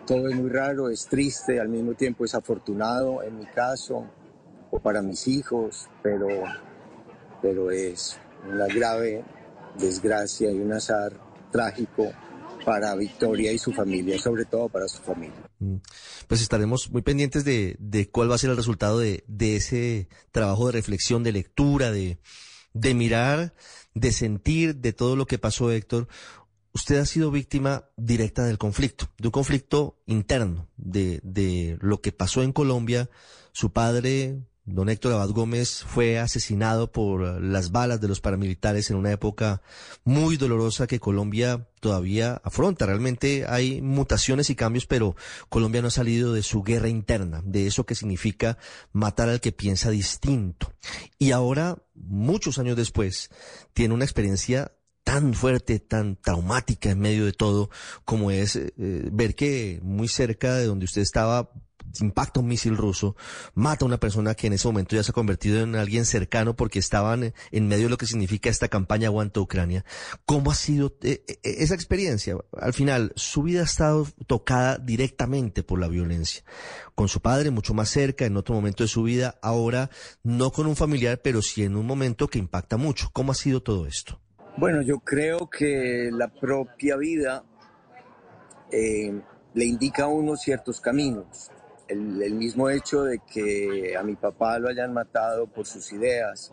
Todo 0.07 0.29
es 0.29 0.35
muy 0.35 0.51
raro, 0.51 0.89
es 0.89 1.07
triste, 1.07 1.61
al 1.61 1.69
mismo 1.69 1.95
tiempo 1.95 2.25
es 2.25 2.35
afortunado 2.35 3.23
en 3.23 3.39
mi 3.39 3.47
caso 3.47 4.07
o 4.71 4.81
para 4.81 5.03
mis 5.03 5.29
hijos, 5.29 5.89
pero, 6.03 6.29
pero 7.41 7.71
es 7.71 8.19
una 8.51 8.67
grave 8.67 9.25
desgracia 9.79 10.51
y 10.51 10.59
un 10.59 10.73
azar 10.73 11.13
trágico 11.53 12.11
para 12.65 12.97
Victoria 12.97 13.53
y 13.53 13.59
su 13.59 13.73
familia, 13.73 14.19
sobre 14.19 14.45
todo 14.45 14.69
para 14.69 14.89
su 14.89 15.01
familia. 15.01 15.49
Mm. 15.61 15.77
Pues 16.27 16.43
estaremos 16.43 16.91
muy 16.91 17.03
pendientes 17.03 17.45
de, 17.45 17.77
de 17.79 18.11
cuál 18.11 18.29
va 18.29 18.35
a 18.35 18.39
ser 18.39 18.51
el 18.51 18.57
resultado 18.57 18.99
de, 18.99 19.23
de 19.29 19.57
ese 19.57 20.09
trabajo 20.33 20.67
de 20.67 20.73
reflexión, 20.73 21.23
de 21.23 21.31
lectura, 21.31 21.93
de, 21.93 22.19
de 22.81 22.95
mirar, 22.95 23.55
de 23.95 24.13
sentir, 24.13 24.77
de 24.77 24.93
todo 24.93 25.17
lo 25.17 25.27
que 25.27 25.39
pasó, 25.39 25.71
Héctor. 25.71 26.09
Usted 26.73 26.99
ha 26.99 27.07
sido 27.07 27.31
víctima 27.31 27.87
directa 27.97 28.45
del 28.45 28.59
conflicto, 28.59 29.09
de 29.19 29.29
un 29.29 29.33
conflicto 29.33 29.99
interno, 30.07 30.69
de, 30.77 31.21
de 31.23 31.79
lo 31.81 32.01
que 32.01 32.13
pasó 32.13 32.43
en 32.43 32.53
Colombia. 32.53 33.09
Su 33.53 33.73
padre 33.73 34.43
Don 34.67 34.89
Héctor 34.89 35.13
Abad 35.13 35.31
Gómez 35.31 35.85
fue 35.87 36.19
asesinado 36.19 36.91
por 36.91 37.41
las 37.41 37.71
balas 37.71 38.01
de 38.01 38.09
los 38.09 38.21
paramilitares 38.21 38.91
en 38.91 38.97
una 38.97 39.13
época 39.13 39.63
muy 40.03 40.37
dolorosa 40.37 40.89
que 40.89 40.99
Colombia 40.99 41.69
todavía 41.79 42.41
afronta. 42.43 42.85
Realmente 42.85 43.47
hay 43.49 43.81
mutaciones 43.81 44.51
y 44.51 44.57
cambios, 44.57 44.87
pero 44.87 45.15
Colombia 45.49 45.83
no 45.83 45.89
ha 45.89 45.93
salido 45.93 46.33
de 46.33 46.43
su 46.43 46.65
guerra 46.65 46.89
interna, 46.89 47.43
de 47.45 47.69
eso 47.69 47.87
que 47.87 47.95
significa 47.95 48.59
matar 48.93 49.29
al 49.29 49.41
que 49.41 49.53
piensa 49.53 49.91
distinto. 49.91 50.73
Y 51.17 51.31
ahora, 51.31 51.79
muchos 51.95 52.59
años 52.59 52.77
después, 52.77 53.31
tiene 53.73 53.95
una 53.95 54.05
experiencia 54.05 54.73
tan 55.07 55.35
fuerte, 55.35 55.79
tan 55.79 56.17
traumática 56.17 56.91
en 56.91 56.99
medio 56.99 57.27
de 57.27 57.33
todo, 57.33 57.71
como 58.05 58.33
es 58.33 58.57
eh, 58.57 58.73
ver 59.13 59.37
que 59.37 59.79
muy 59.85 60.09
cerca 60.09 60.55
de 60.55 60.67
donde 60.67 60.85
usted 60.85 61.01
estaba 61.01 61.53
impacta 62.01 62.41
un 62.41 62.49
misil 62.49 62.77
ruso, 62.77 63.15
mata 63.55 63.85
a 63.85 63.87
una 63.87 63.99
persona 63.99 64.35
que 64.35 64.49
en 64.49 64.55
ese 64.55 64.67
momento 64.67 64.97
ya 64.97 65.05
se 65.05 65.13
ha 65.13 65.15
convertido 65.15 65.63
en 65.63 65.77
alguien 65.77 66.05
cercano 66.07 66.57
porque 66.57 66.81
estaban 66.81 67.33
en 67.53 67.69
medio 67.69 67.85
de 67.85 67.91
lo 67.91 67.99
que 67.99 68.07
significa 68.07 68.51
esta 68.51 68.67
campaña 68.67 69.07
Aguanta 69.07 69.41
Ucrania. 69.41 69.85
¿Cómo 70.25 70.51
ha 70.51 70.57
sido 70.57 70.97
eh, 71.03 71.23
eh, 71.29 71.39
esa 71.45 71.77
experiencia? 71.77 72.37
Al 72.61 72.73
final, 72.73 73.13
su 73.15 73.45
vida 73.45 73.61
ha 73.61 73.65
estado 73.65 74.09
tocada 74.27 74.77
directamente 74.77 75.63
por 75.63 75.79
la 75.79 75.87
violencia. 75.87 76.43
Con 76.97 77.09
su 77.09 77.21
padre 77.21 77.53
mucho 77.53 77.75
más 77.75 77.91
cerca, 77.91 78.27
en 78.27 78.37
otro 78.37 78.57
momento 78.57 78.83
de 78.83 78.89
su 78.89 79.05
vida, 79.05 79.39
ahora 79.41 79.89
no 80.25 80.51
con 80.51 80.67
un 80.67 80.75
familiar, 80.75 81.21
pero 81.23 81.43
sí 81.43 81.63
en 81.63 81.77
un 81.77 81.87
momento 81.87 82.27
que 82.27 82.41
impacta 82.41 82.77
mucho. 82.77 83.09
¿Cómo 83.13 83.31
ha 83.31 83.37
sido 83.37 83.63
todo 83.63 83.87
esto? 83.87 84.21
Bueno, 84.59 84.81
yo 84.81 85.01
creo 85.01 85.51
que 85.51 86.09
la 86.11 86.29
propia 86.29 86.97
vida 86.97 87.45
eh, 88.71 89.21
le 89.53 89.65
indica 89.67 90.05
a 90.05 90.09
uno 90.09 90.35
ciertos 90.35 90.81
caminos. 90.81 91.51
El, 91.89 92.35
mismo 92.35 92.71
hecho 92.71 93.03
de 93.05 93.19
que 93.19 93.95
a 93.97 94.03
mi 94.03 94.17
papá 94.17 94.59
lo 94.59 94.71
hayan 94.71 94.95
matado 94.95 95.47
por 95.47 95.67
sus 95.67 95.93
ideas 95.93 96.51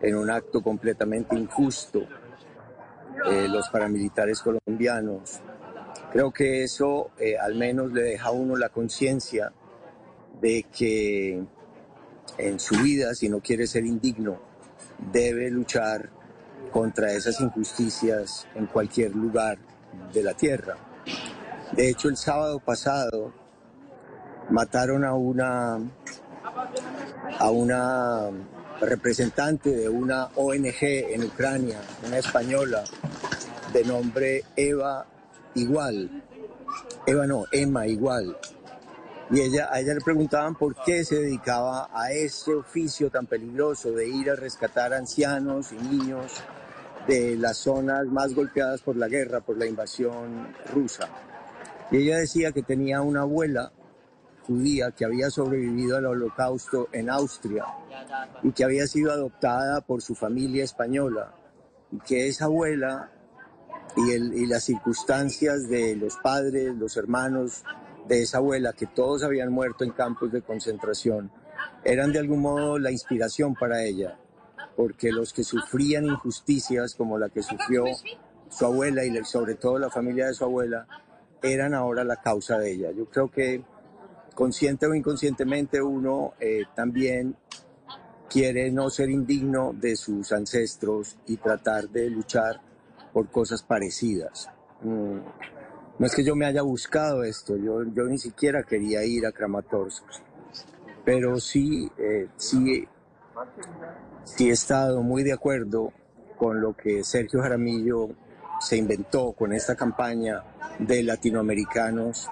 en 0.00 0.16
un 0.16 0.30
acto 0.30 0.62
completamente 0.62 1.34
injusto, 1.36 2.06
eh, 3.28 3.48
los 3.48 3.68
paramilitares 3.70 4.40
colombianos, 4.40 5.40
creo 6.12 6.30
que 6.30 6.62
eso 6.62 7.10
eh, 7.18 7.36
al 7.36 7.56
menos 7.56 7.92
le 7.92 8.02
deja 8.02 8.28
a 8.28 8.32
uno 8.32 8.56
la 8.56 8.68
conciencia 8.68 9.52
de 10.40 10.64
que 10.72 11.42
en 12.38 12.60
su 12.60 12.76
vida, 12.76 13.14
si 13.14 13.28
no 13.28 13.40
quiere 13.40 13.66
ser 13.66 13.84
indigno, 13.84 14.40
debe 15.12 15.50
luchar 15.50 16.21
contra 16.70 17.12
esas 17.12 17.40
injusticias 17.40 18.46
en 18.54 18.66
cualquier 18.66 19.14
lugar 19.14 19.58
de 20.12 20.22
la 20.22 20.34
tierra. 20.34 20.76
De 21.72 21.88
hecho, 21.88 22.08
el 22.08 22.16
sábado 22.16 22.58
pasado 22.60 23.32
mataron 24.50 25.04
a 25.04 25.14
una, 25.14 25.78
a 27.38 27.50
una 27.50 28.30
representante 28.80 29.70
de 29.70 29.88
una 29.88 30.26
ONG 30.36 30.82
en 30.82 31.24
Ucrania, 31.24 31.80
una 32.06 32.18
española, 32.18 32.84
de 33.72 33.84
nombre 33.84 34.44
Eva 34.56 35.06
Igual. 35.54 36.22
Eva 37.06 37.26
no, 37.26 37.44
Emma 37.52 37.86
Igual. 37.86 38.36
Y 39.32 39.40
ella, 39.40 39.70
a 39.72 39.80
ella 39.80 39.94
le 39.94 40.02
preguntaban 40.02 40.54
por 40.54 40.74
qué 40.84 41.04
se 41.06 41.14
dedicaba 41.16 41.88
a 41.90 42.12
ese 42.12 42.52
oficio 42.52 43.08
tan 43.08 43.26
peligroso 43.26 43.90
de 43.92 44.06
ir 44.06 44.28
a 44.28 44.36
rescatar 44.36 44.92
ancianos 44.92 45.72
y 45.72 45.76
niños 45.76 46.32
de 47.08 47.36
las 47.38 47.56
zonas 47.56 48.06
más 48.08 48.34
golpeadas 48.34 48.82
por 48.82 48.94
la 48.94 49.08
guerra, 49.08 49.40
por 49.40 49.56
la 49.56 49.64
invasión 49.64 50.54
rusa. 50.74 51.08
Y 51.90 51.96
ella 51.96 52.18
decía 52.18 52.52
que 52.52 52.62
tenía 52.62 53.00
una 53.00 53.22
abuela 53.22 53.72
judía 54.46 54.90
que 54.90 55.06
había 55.06 55.30
sobrevivido 55.30 55.96
al 55.96 56.04
holocausto 56.04 56.88
en 56.92 57.08
Austria 57.08 57.64
y 58.42 58.52
que 58.52 58.64
había 58.64 58.86
sido 58.86 59.12
adoptada 59.12 59.80
por 59.80 60.02
su 60.02 60.14
familia 60.14 60.62
española 60.62 61.32
y 61.90 62.00
que 62.00 62.28
esa 62.28 62.46
abuela 62.46 63.10
y, 63.96 64.12
y 64.12 64.46
las 64.46 64.64
circunstancias 64.64 65.70
de 65.70 65.96
los 65.96 66.16
padres, 66.16 66.74
los 66.74 66.98
hermanos 66.98 67.64
de 68.06 68.22
esa 68.22 68.38
abuela, 68.38 68.72
que 68.72 68.86
todos 68.86 69.22
habían 69.22 69.52
muerto 69.52 69.84
en 69.84 69.90
campos 69.90 70.32
de 70.32 70.42
concentración, 70.42 71.30
eran 71.84 72.12
de 72.12 72.18
algún 72.18 72.40
modo 72.40 72.78
la 72.78 72.90
inspiración 72.90 73.54
para 73.54 73.84
ella, 73.84 74.18
porque 74.76 75.12
los 75.12 75.32
que 75.32 75.44
sufrían 75.44 76.06
injusticias 76.06 76.94
como 76.94 77.18
la 77.18 77.28
que 77.28 77.42
sufrió 77.42 77.84
su 78.48 78.66
abuela 78.66 79.04
y 79.04 79.24
sobre 79.24 79.54
todo 79.54 79.78
la 79.78 79.90
familia 79.90 80.26
de 80.26 80.34
su 80.34 80.44
abuela, 80.44 80.86
eran 81.42 81.74
ahora 81.74 82.04
la 82.04 82.16
causa 82.16 82.58
de 82.58 82.72
ella. 82.72 82.90
Yo 82.92 83.06
creo 83.06 83.30
que 83.30 83.64
consciente 84.34 84.86
o 84.86 84.94
inconscientemente 84.94 85.82
uno 85.82 86.34
eh, 86.40 86.62
también 86.74 87.36
quiere 88.28 88.70
no 88.70 88.88
ser 88.88 89.10
indigno 89.10 89.74
de 89.74 89.96
sus 89.96 90.32
ancestros 90.32 91.18
y 91.26 91.36
tratar 91.36 91.88
de 91.90 92.08
luchar 92.08 92.60
por 93.12 93.30
cosas 93.30 93.62
parecidas. 93.62 94.48
Mm, 94.82 95.18
no 95.98 96.06
es 96.06 96.14
que 96.14 96.24
yo 96.24 96.34
me 96.34 96.46
haya 96.46 96.62
buscado 96.62 97.24
esto, 97.24 97.56
yo, 97.56 97.84
yo 97.84 98.04
ni 98.04 98.18
siquiera 98.18 98.62
quería 98.62 99.04
ir 99.04 99.26
a 99.26 99.32
Kramatorsk, 99.32 100.04
pero 101.04 101.38
sí, 101.38 101.90
eh, 101.98 102.28
sí, 102.36 102.86
sí 104.24 104.48
he 104.48 104.52
estado 104.52 105.02
muy 105.02 105.22
de 105.22 105.32
acuerdo 105.32 105.92
con 106.36 106.60
lo 106.60 106.76
que 106.76 107.04
Sergio 107.04 107.40
Jaramillo 107.40 108.10
se 108.60 108.76
inventó 108.76 109.32
con 109.32 109.52
esta 109.52 109.74
campaña 109.74 110.42
de 110.78 111.02
latinoamericanos 111.02 112.28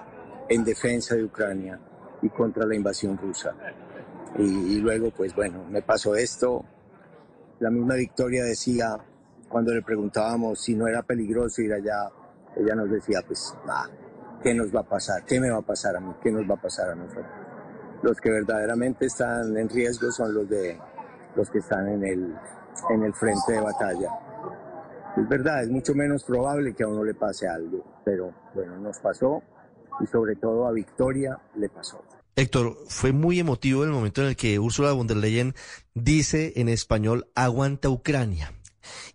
en 0.49 0.63
defensa 0.63 1.15
de 1.15 1.25
Ucrania 1.25 1.79
y 2.21 2.29
contra 2.29 2.65
la 2.65 2.75
invasión 2.75 3.17
rusa. 3.17 3.53
Y, 4.37 4.79
luego, 4.79 5.11
pues 5.11 5.35
bueno, 5.35 5.65
me 5.69 5.81
pasó 5.81 6.15
esto. 6.15 6.63
La 7.59 7.69
misma 7.69 7.95
Victoria 7.95 8.43
decía, 8.43 8.97
cuando 9.49 9.73
le 9.73 9.81
preguntábamos 9.81 10.61
si 10.61 10.73
no 10.73 10.87
era 10.87 11.03
peligroso 11.03 11.61
ir 11.61 11.73
allá, 11.73 12.09
ella 12.55 12.75
nos 12.75 12.89
decía, 12.89 13.21
pues, 13.25 13.55
ah, 13.67 13.87
¿qué 14.43 14.53
nos 14.53 14.73
va 14.73 14.81
a 14.81 14.89
pasar? 14.89 15.23
¿Qué 15.25 15.39
me 15.39 15.49
va 15.49 15.57
a 15.57 15.61
pasar 15.61 15.95
a 15.95 15.99
mí? 15.99 16.13
¿Qué 16.21 16.31
nos 16.31 16.49
va 16.49 16.55
a 16.55 16.61
pasar 16.61 16.89
a 16.89 16.95
nosotros? 16.95 17.25
Los 18.03 18.19
que 18.19 18.31
verdaderamente 18.31 19.05
están 19.05 19.55
en 19.57 19.69
riesgo 19.69 20.11
son 20.11 20.33
los 20.33 20.49
de 20.49 20.79
los 21.35 21.49
que 21.49 21.59
están 21.59 21.87
en 21.87 22.03
el, 22.03 22.35
en 22.89 23.03
el 23.03 23.13
frente 23.13 23.53
de 23.53 23.61
batalla. 23.61 24.09
Es 25.17 25.27
verdad, 25.27 25.63
es 25.63 25.69
mucho 25.69 25.93
menos 25.93 26.23
probable 26.23 26.73
que 26.73 26.83
a 26.83 26.87
uno 26.87 27.03
le 27.03 27.13
pase 27.13 27.47
algo, 27.47 27.83
pero 28.03 28.33
bueno, 28.53 28.77
nos 28.77 28.97
pasó 28.99 29.43
y 29.99 30.07
sobre 30.07 30.35
todo 30.35 30.67
a 30.67 30.71
Victoria 30.71 31.37
le 31.55 31.69
pasó. 31.69 32.03
Héctor, 32.35 32.77
fue 32.87 33.11
muy 33.11 33.39
emotivo 33.39 33.83
el 33.83 33.91
momento 33.91 34.21
en 34.21 34.29
el 34.29 34.35
que 34.35 34.57
Ursula 34.57 34.93
von 34.93 35.07
der 35.07 35.17
Leyen 35.17 35.53
dice 35.93 36.53
en 36.55 36.69
español 36.69 37.27
aguanta 37.35 37.89
Ucrania. 37.89 38.53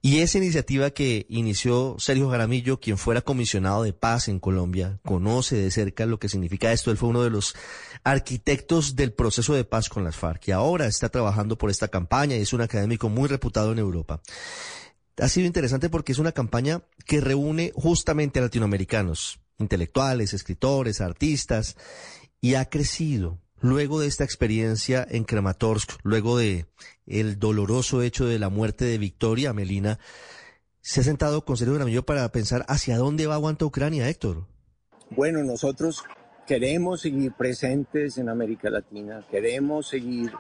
Y 0.02 0.18
esa 0.18 0.38
iniciativa 0.38 0.90
que 0.90 1.26
inició 1.28 1.96
Sergio 1.98 2.30
Jaramillo, 2.30 2.80
quien 2.80 2.98
fuera 2.98 3.20
comisionado 3.20 3.82
de 3.82 3.92
paz 3.92 4.28
en 4.28 4.38
Colombia, 4.38 4.98
conoce 5.04 5.56
de 5.56 5.70
cerca 5.70 6.06
lo 6.06 6.18
que 6.18 6.28
significa 6.28 6.72
esto. 6.72 6.90
Él 6.90 6.96
fue 6.96 7.08
uno 7.08 7.22
de 7.22 7.30
los 7.30 7.54
arquitectos 8.04 8.96
del 8.96 9.12
proceso 9.12 9.54
de 9.54 9.64
paz 9.64 9.88
con 9.88 10.04
las 10.04 10.16
FARC 10.16 10.48
y 10.48 10.52
ahora 10.52 10.86
está 10.86 11.08
trabajando 11.08 11.58
por 11.58 11.70
esta 11.70 11.88
campaña 11.88 12.36
y 12.36 12.42
es 12.42 12.52
un 12.52 12.60
académico 12.60 13.08
muy 13.08 13.28
reputado 13.28 13.72
en 13.72 13.78
Europa. 13.78 14.20
Ha 15.18 15.28
sido 15.28 15.46
interesante 15.46 15.88
porque 15.88 16.12
es 16.12 16.18
una 16.18 16.32
campaña 16.32 16.82
que 17.06 17.20
reúne 17.20 17.72
justamente 17.74 18.38
a 18.38 18.42
latinoamericanos, 18.42 19.40
intelectuales, 19.58 20.34
escritores, 20.34 21.00
artistas, 21.00 21.76
y 22.40 22.54
ha 22.54 22.66
crecido. 22.66 23.40
Luego 23.60 24.00
de 24.00 24.06
esta 24.06 24.24
experiencia 24.24 25.06
en 25.08 25.24
Kramatorsk, 25.24 25.92
luego 26.02 26.36
de 26.36 26.66
el 27.06 27.38
doloroso 27.38 28.02
hecho 28.02 28.26
de 28.26 28.38
la 28.38 28.48
muerte 28.48 28.84
de 28.84 28.98
Victoria 28.98 29.52
Melina, 29.52 29.98
se 30.80 31.00
ha 31.00 31.04
sentado 31.04 31.44
con 31.44 31.56
Sergio 31.56 31.74
Gramillo 31.74 32.04
para 32.04 32.30
pensar 32.30 32.64
hacia 32.68 32.98
dónde 32.98 33.26
va 33.26 33.34
Aguanta 33.34 33.64
Ucrania, 33.64 34.08
Héctor. 34.08 34.46
Bueno, 35.10 35.42
nosotros 35.42 36.04
queremos 36.46 37.00
seguir 37.00 37.32
presentes 37.32 38.18
en 38.18 38.28
América 38.28 38.70
Latina, 38.70 39.24
queremos 39.30 39.88
seguir 39.88 40.32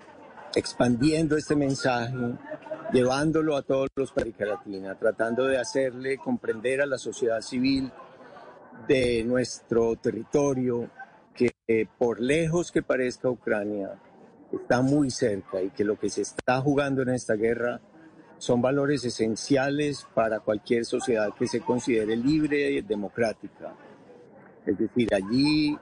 expandiendo 0.54 1.36
este 1.36 1.56
mensaje 1.56 2.14
llevándolo 2.92 3.56
a 3.56 3.62
todos 3.62 3.88
los 3.96 4.14
de 4.14 4.22
América 4.22 4.46
Latina, 4.46 4.94
tratando 4.98 5.46
de 5.46 5.58
hacerle 5.58 6.18
comprender 6.18 6.80
a 6.80 6.86
la 6.86 6.98
sociedad 6.98 7.40
civil 7.40 7.90
de 8.86 9.24
nuestro 9.24 9.96
territorio 9.96 10.90
que 11.66 11.88
por 11.98 12.20
lejos 12.20 12.70
que 12.70 12.82
parezca 12.82 13.28
Ucrania, 13.28 13.98
está 14.52 14.82
muy 14.82 15.10
cerca 15.10 15.60
y 15.60 15.70
que 15.70 15.84
lo 15.84 15.98
que 15.98 16.08
se 16.08 16.22
está 16.22 16.60
jugando 16.60 17.02
en 17.02 17.08
esta 17.08 17.34
guerra 17.34 17.80
son 18.38 18.62
valores 18.62 19.04
esenciales 19.04 20.06
para 20.14 20.40
cualquier 20.40 20.84
sociedad 20.84 21.34
que 21.36 21.48
se 21.48 21.60
considere 21.60 22.14
libre 22.16 22.70
y 22.70 22.82
democrática. 22.82 23.74
Es 24.64 24.78
decir, 24.78 25.12
allí 25.12 25.76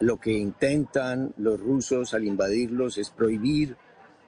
lo 0.00 0.18
que 0.18 0.32
intentan 0.32 1.34
los 1.36 1.60
rusos 1.60 2.14
al 2.14 2.24
invadirlos 2.24 2.96
es 2.96 3.10
prohibir 3.10 3.76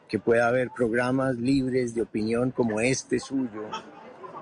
que 0.06 0.18
pueda 0.18 0.48
haber 0.48 0.70
programas 0.70 1.36
libres 1.36 1.94
de 1.94 2.02
opinión 2.02 2.50
como 2.50 2.80
este 2.80 3.18
suyo, 3.18 3.70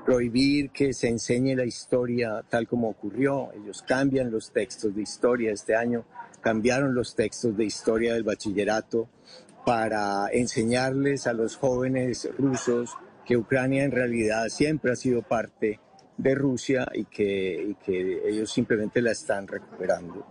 prohibir 0.05 0.71
que 0.71 0.93
se 0.93 1.09
enseñe 1.09 1.55
la 1.55 1.65
historia 1.65 2.43
tal 2.49 2.67
como 2.67 2.89
ocurrió. 2.89 3.51
Ellos 3.53 3.83
cambian 3.87 4.31
los 4.31 4.51
textos 4.51 4.95
de 4.95 5.03
historia 5.03 5.53
este 5.53 5.77
año, 5.77 6.05
cambiaron 6.43 6.95
los 6.95 7.15
textos 7.15 7.57
de 7.57 7.65
historia 7.65 8.13
del 8.13 8.25
bachillerato 8.25 9.09
para 9.65 10.27
enseñarles 10.33 11.27
a 11.27 11.33
los 11.33 11.57
jóvenes 11.57 12.29
rusos 12.37 12.95
que 13.25 13.37
Ucrania 13.37 13.85
en 13.85 13.93
realidad 13.93 14.49
siempre 14.49 14.93
ha 14.93 14.97
sido 14.97 15.23
parte 15.23 15.81
de 16.17 16.35
Rusia 16.35 16.87
y 16.93 17.05
que, 17.05 17.77
que 17.85 18.29
ellos 18.29 18.51
simplemente 18.51 19.01
la 19.01 19.13
están 19.13 19.47
recuperando. 19.47 20.27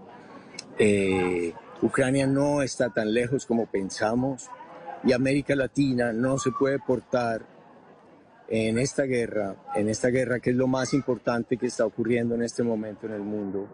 Eh, 0.77 1.53
Ucrania 1.82 2.27
no 2.27 2.62
está 2.62 2.89
tan 2.89 3.13
lejos 3.13 3.46
como 3.46 3.65
pensamos 3.65 4.50
y 5.03 5.13
América 5.13 5.56
Latina 5.56 6.13
no 6.13 6.38
se 6.38 6.51
puede 6.51 6.80
portar 6.80 7.46
en 8.48 8.77
esta 8.77 9.03
guerra, 9.03 9.56
en 9.75 9.88
esta 9.88 10.10
guerra 10.10 10.39
que 10.39 10.50
es 10.50 10.56
lo 10.56 10.68
más 10.68 10.94
importante 10.94 11.58
que 11.58 11.68
está 11.68 11.86
ocurriendo 11.86 12.36
en 12.36 12.44
este 12.44 12.63
momento 12.63 13.08
en 13.08 13.13
el 13.13 13.22
mundo, 13.22 13.68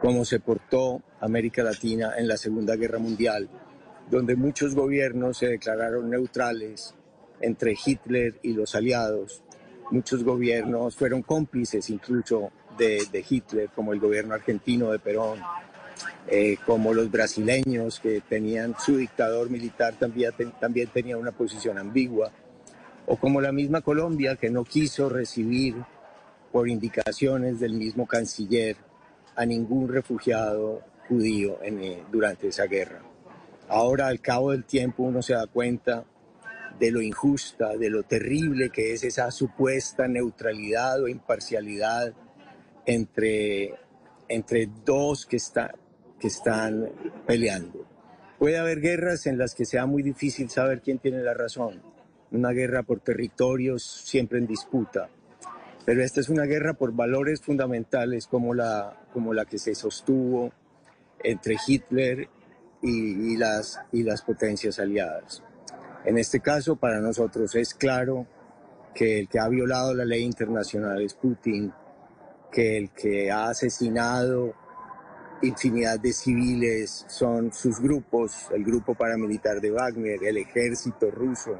como 0.00 0.24
se 0.24 0.40
portó 0.40 1.02
América 1.20 1.62
Latina 1.62 2.14
en 2.16 2.28
la 2.28 2.36
Segunda 2.36 2.76
Guerra 2.76 2.98
Mundial, 2.98 3.48
donde 4.10 4.36
muchos 4.36 4.74
gobiernos 4.74 5.38
se 5.38 5.48
declararon 5.48 6.08
neutrales 6.10 6.94
entre 7.40 7.76
Hitler 7.84 8.38
y 8.42 8.52
los 8.52 8.74
aliados. 8.74 9.42
Muchos 9.90 10.22
gobiernos 10.22 10.96
fueron 10.96 11.22
cómplices 11.22 11.90
incluso 11.90 12.50
de, 12.76 13.24
Hitler, 13.28 13.70
como 13.74 13.92
el 13.92 13.98
gobierno 13.98 14.34
argentino 14.34 14.92
de 14.92 15.00
Perón, 15.00 15.40
eh, 16.28 16.56
como 16.64 16.94
los 16.94 17.10
brasileños 17.10 17.98
que 17.98 18.20
tenían 18.20 18.76
su 18.78 18.96
dictador 18.96 19.50
militar 19.50 19.94
también, 19.98 20.32
también 20.60 20.88
tenía 20.92 21.16
una 21.16 21.32
posición 21.32 21.76
ambigua, 21.76 22.30
o 23.06 23.16
como 23.16 23.40
la 23.40 23.50
misma 23.50 23.80
Colombia 23.80 24.36
que 24.36 24.50
no 24.50 24.64
quiso 24.64 25.08
recibir 25.08 25.74
por 26.52 26.68
indicaciones 26.68 27.58
del 27.58 27.72
mismo 27.72 28.06
canciller 28.06 28.76
a 29.38 29.46
ningún 29.46 29.88
refugiado 29.88 30.82
judío 31.08 31.60
eh, 31.62 32.02
durante 32.10 32.48
esa 32.48 32.66
guerra. 32.66 33.00
Ahora, 33.68 34.08
al 34.08 34.20
cabo 34.20 34.50
del 34.50 34.64
tiempo, 34.64 35.04
uno 35.04 35.22
se 35.22 35.34
da 35.34 35.46
cuenta 35.46 36.04
de 36.80 36.90
lo 36.90 37.00
injusta, 37.00 37.76
de 37.76 37.88
lo 37.88 38.02
terrible 38.02 38.70
que 38.70 38.92
es 38.92 39.04
esa 39.04 39.30
supuesta 39.30 40.08
neutralidad 40.08 41.00
o 41.00 41.06
imparcialidad 41.06 42.12
entre, 42.84 43.74
entre 44.28 44.68
dos 44.84 45.24
que, 45.24 45.36
está, 45.36 45.72
que 46.18 46.26
están 46.26 46.88
peleando. 47.24 47.86
Puede 48.40 48.58
haber 48.58 48.80
guerras 48.80 49.26
en 49.26 49.38
las 49.38 49.54
que 49.54 49.66
sea 49.66 49.86
muy 49.86 50.02
difícil 50.02 50.50
saber 50.50 50.80
quién 50.80 50.98
tiene 50.98 51.22
la 51.22 51.34
razón. 51.34 51.80
Una 52.32 52.50
guerra 52.50 52.82
por 52.82 52.98
territorios 53.00 53.84
siempre 53.84 54.38
en 54.38 54.48
disputa. 54.48 55.08
Pero 55.88 56.04
esta 56.04 56.20
es 56.20 56.28
una 56.28 56.44
guerra 56.44 56.74
por 56.74 56.92
valores 56.92 57.40
fundamentales 57.40 58.26
como 58.26 58.52
la, 58.52 58.94
como 59.10 59.32
la 59.32 59.46
que 59.46 59.58
se 59.58 59.74
sostuvo 59.74 60.52
entre 61.24 61.56
Hitler 61.66 62.28
y, 62.82 63.38
las, 63.38 63.80
y 63.90 64.02
las 64.02 64.20
potencias 64.20 64.78
aliadas. 64.78 65.42
En 66.04 66.18
este 66.18 66.40
caso, 66.40 66.76
para 66.76 67.00
nosotros 67.00 67.54
es 67.54 67.72
claro 67.72 68.26
que 68.94 69.20
el 69.20 69.28
que 69.30 69.38
ha 69.38 69.48
violado 69.48 69.94
la 69.94 70.04
ley 70.04 70.24
internacional 70.24 71.00
es 71.00 71.14
Putin, 71.14 71.72
que 72.52 72.76
el 72.76 72.90
que 72.90 73.30
ha 73.30 73.48
asesinado 73.48 74.52
infinidad 75.40 75.98
de 75.98 76.12
civiles 76.12 77.06
son 77.08 77.50
sus 77.50 77.80
grupos, 77.80 78.50
el 78.54 78.62
grupo 78.62 78.94
paramilitar 78.94 79.58
de 79.58 79.70
Wagner, 79.70 80.22
el 80.22 80.36
ejército 80.36 81.10
ruso, 81.10 81.58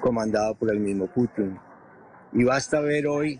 comandado 0.00 0.56
por 0.56 0.72
el 0.72 0.80
mismo 0.80 1.06
Putin. 1.06 1.56
Y 2.34 2.44
basta 2.44 2.80
ver 2.80 3.06
hoy 3.06 3.38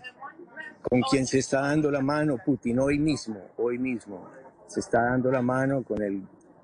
con 0.89 1.01
quién 1.09 1.25
se 1.25 1.39
está 1.39 1.61
dando 1.61 1.89
la 1.89 2.01
mano 2.01 2.37
Putin, 2.43 2.79
hoy 2.79 2.99
mismo, 2.99 3.39
hoy 3.57 3.79
mismo, 3.79 4.29
se 4.67 4.81
está 4.81 5.03
dando 5.03 5.31
la 5.31 5.41
mano 5.41 5.83
con 5.83 6.01
el 6.01 6.23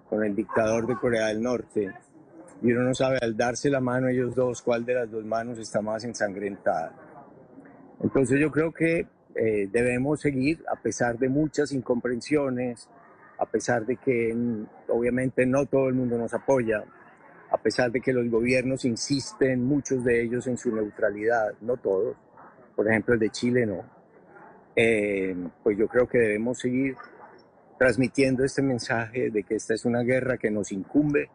con 0.09 0.23
el 0.23 0.35
dictador 0.35 0.87
de 0.87 0.95
Corea 0.95 1.27
del 1.27 1.41
Norte. 1.41 1.93
Y 2.61 2.71
uno 2.71 2.81
no 2.81 2.95
sabe 2.95 3.19
al 3.21 3.37
darse 3.37 3.69
la 3.69 3.79
mano 3.79 4.07
ellos 4.07 4.35
dos 4.35 4.61
cuál 4.61 4.83
de 4.83 4.95
las 4.95 5.11
dos 5.11 5.23
manos 5.23 5.59
está 5.59 5.81
más 5.81 6.03
ensangrentada. 6.03 6.93
Entonces 8.01 8.39
yo 8.39 8.49
creo 8.51 8.73
que 8.73 9.07
eh, 9.35 9.69
debemos 9.71 10.19
seguir, 10.19 10.63
a 10.67 10.75
pesar 10.75 11.17
de 11.19 11.29
muchas 11.29 11.71
incomprensiones, 11.71 12.89
a 13.37 13.45
pesar 13.45 13.85
de 13.85 13.97
que 13.97 14.33
mm, 14.33 14.65
obviamente 14.89 15.45
no 15.45 15.67
todo 15.67 15.87
el 15.87 15.93
mundo 15.93 16.17
nos 16.17 16.33
apoya, 16.33 16.83
a 17.51 17.57
pesar 17.57 17.91
de 17.91 18.01
que 18.01 18.11
los 18.11 18.27
gobiernos 18.29 18.83
insisten, 18.85 19.63
muchos 19.63 20.03
de 20.03 20.23
ellos, 20.23 20.47
en 20.47 20.57
su 20.57 20.73
neutralidad, 20.73 21.53
no 21.61 21.77
todos, 21.77 22.17
por 22.75 22.87
ejemplo 22.89 23.13
el 23.13 23.19
de 23.19 23.29
Chile 23.29 23.65
no, 23.65 23.83
eh, 24.81 25.35
pues 25.61 25.77
yo 25.77 25.89
creo 25.89 26.07
que 26.07 26.17
debemos 26.17 26.59
seguir 26.59 26.95
transmitiendo 27.77 28.45
este 28.45 28.61
mensaje 28.61 29.29
de 29.29 29.43
que 29.43 29.55
esta 29.55 29.73
es 29.73 29.83
una 29.83 30.03
guerra 30.03 30.37
que 30.37 30.49
nos 30.49 30.71
incumbe 30.71 31.29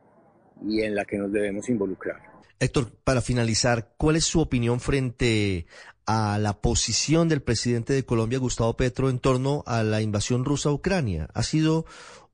y 0.66 0.80
en 0.80 0.94
la 0.94 1.04
que 1.04 1.18
nos 1.18 1.30
debemos 1.30 1.68
involucrar. 1.68 2.22
Héctor, 2.59 2.92
para 3.04 3.20
finalizar, 3.20 3.92
¿cuál 3.98 4.16
es 4.16 4.24
su 4.24 4.40
opinión 4.40 4.80
frente 4.80 5.66
a 6.07 6.38
la 6.38 6.54
posición 6.54 7.28
del 7.28 7.42
presidente 7.42 7.92
de 7.92 8.07
Colombia, 8.07 8.38
Gustavo 8.38 8.78
Petro, 8.78 9.11
en 9.11 9.18
torno 9.18 9.62
a 9.66 9.83
la 9.83 10.00
invasión 10.00 10.46
rusa 10.46 10.70
a 10.70 10.72
Ucrania? 10.72 11.28
Ha 11.35 11.42
sido 11.42 11.85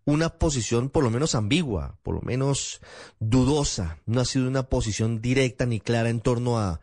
una 0.04 0.38
posición 0.38 0.90
por 0.90 1.02
lo 1.02 1.10
menos 1.10 1.34
ambigua, 1.34 1.98
por 2.04 2.14
lo 2.14 2.20
menos 2.20 2.80
dudosa. 3.18 3.98
No 4.06 4.20
ha 4.20 4.24
sido 4.24 4.46
una 4.46 4.64
posición 4.68 5.20
directa 5.20 5.66
ni 5.66 5.80
clara 5.80 6.08
en 6.08 6.20
torno 6.20 6.60
a 6.60 6.80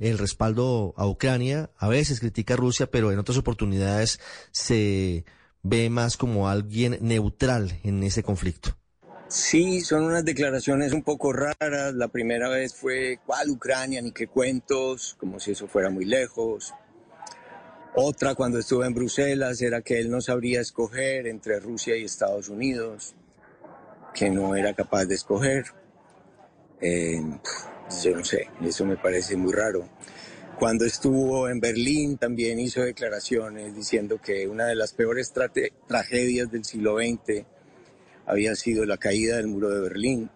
el 0.00 0.18
respaldo 0.18 0.94
a 0.96 1.06
Ucrania. 1.06 1.70
A 1.76 1.88
veces 1.88 2.18
critica 2.20 2.54
a 2.54 2.56
Rusia, 2.56 2.90
pero 2.90 3.12
en 3.12 3.18
otras 3.18 3.38
oportunidades 3.38 4.18
se 4.50 5.24
ve 5.62 5.90
más 5.90 6.16
como 6.16 6.48
alguien 6.48 6.98
neutral 7.00 7.78
en 7.84 8.02
ese 8.02 8.22
conflicto. 8.22 8.76
Sí, 9.28 9.82
son 9.82 10.04
unas 10.04 10.24
declaraciones 10.24 10.92
un 10.92 11.04
poco 11.04 11.32
raras. 11.32 11.94
La 11.94 12.08
primera 12.08 12.48
vez 12.48 12.74
fue, 12.74 13.20
¿cuál 13.24 13.50
Ucrania? 13.50 14.02
Ni 14.02 14.10
qué 14.10 14.26
cuentos, 14.26 15.14
como 15.20 15.38
si 15.38 15.52
eso 15.52 15.68
fuera 15.68 15.88
muy 15.88 16.04
lejos. 16.04 16.74
Otra, 17.94 18.34
cuando 18.34 18.58
estuve 18.58 18.86
en 18.86 18.94
Bruselas, 18.94 19.62
era 19.62 19.82
que 19.82 20.00
él 20.00 20.10
no 20.10 20.20
sabría 20.20 20.60
escoger 20.60 21.26
entre 21.26 21.60
Rusia 21.60 21.96
y 21.96 22.04
Estados 22.04 22.48
Unidos, 22.48 23.14
que 24.14 24.30
no 24.30 24.56
era 24.56 24.74
capaz 24.74 25.04
de 25.04 25.14
escoger. 25.14 25.64
Eh, 26.80 27.20
yo 28.04 28.16
no 28.16 28.24
sé, 28.24 28.48
eso 28.62 28.84
me 28.84 28.96
parece 28.96 29.36
muy 29.36 29.52
raro. 29.52 29.88
Cuando 30.58 30.84
estuvo 30.84 31.48
en 31.48 31.58
Berlín 31.58 32.18
también 32.18 32.60
hizo 32.60 32.82
declaraciones 32.82 33.74
diciendo 33.74 34.20
que 34.20 34.46
una 34.46 34.66
de 34.66 34.74
las 34.74 34.92
peores 34.92 35.32
tragedias 35.86 36.50
del 36.50 36.64
siglo 36.64 36.98
XX 36.98 37.46
había 38.26 38.54
sido 38.54 38.84
la 38.84 38.96
caída 38.96 39.38
del 39.38 39.48
muro 39.48 39.70
de 39.70 39.80
Berlín. 39.80 40.30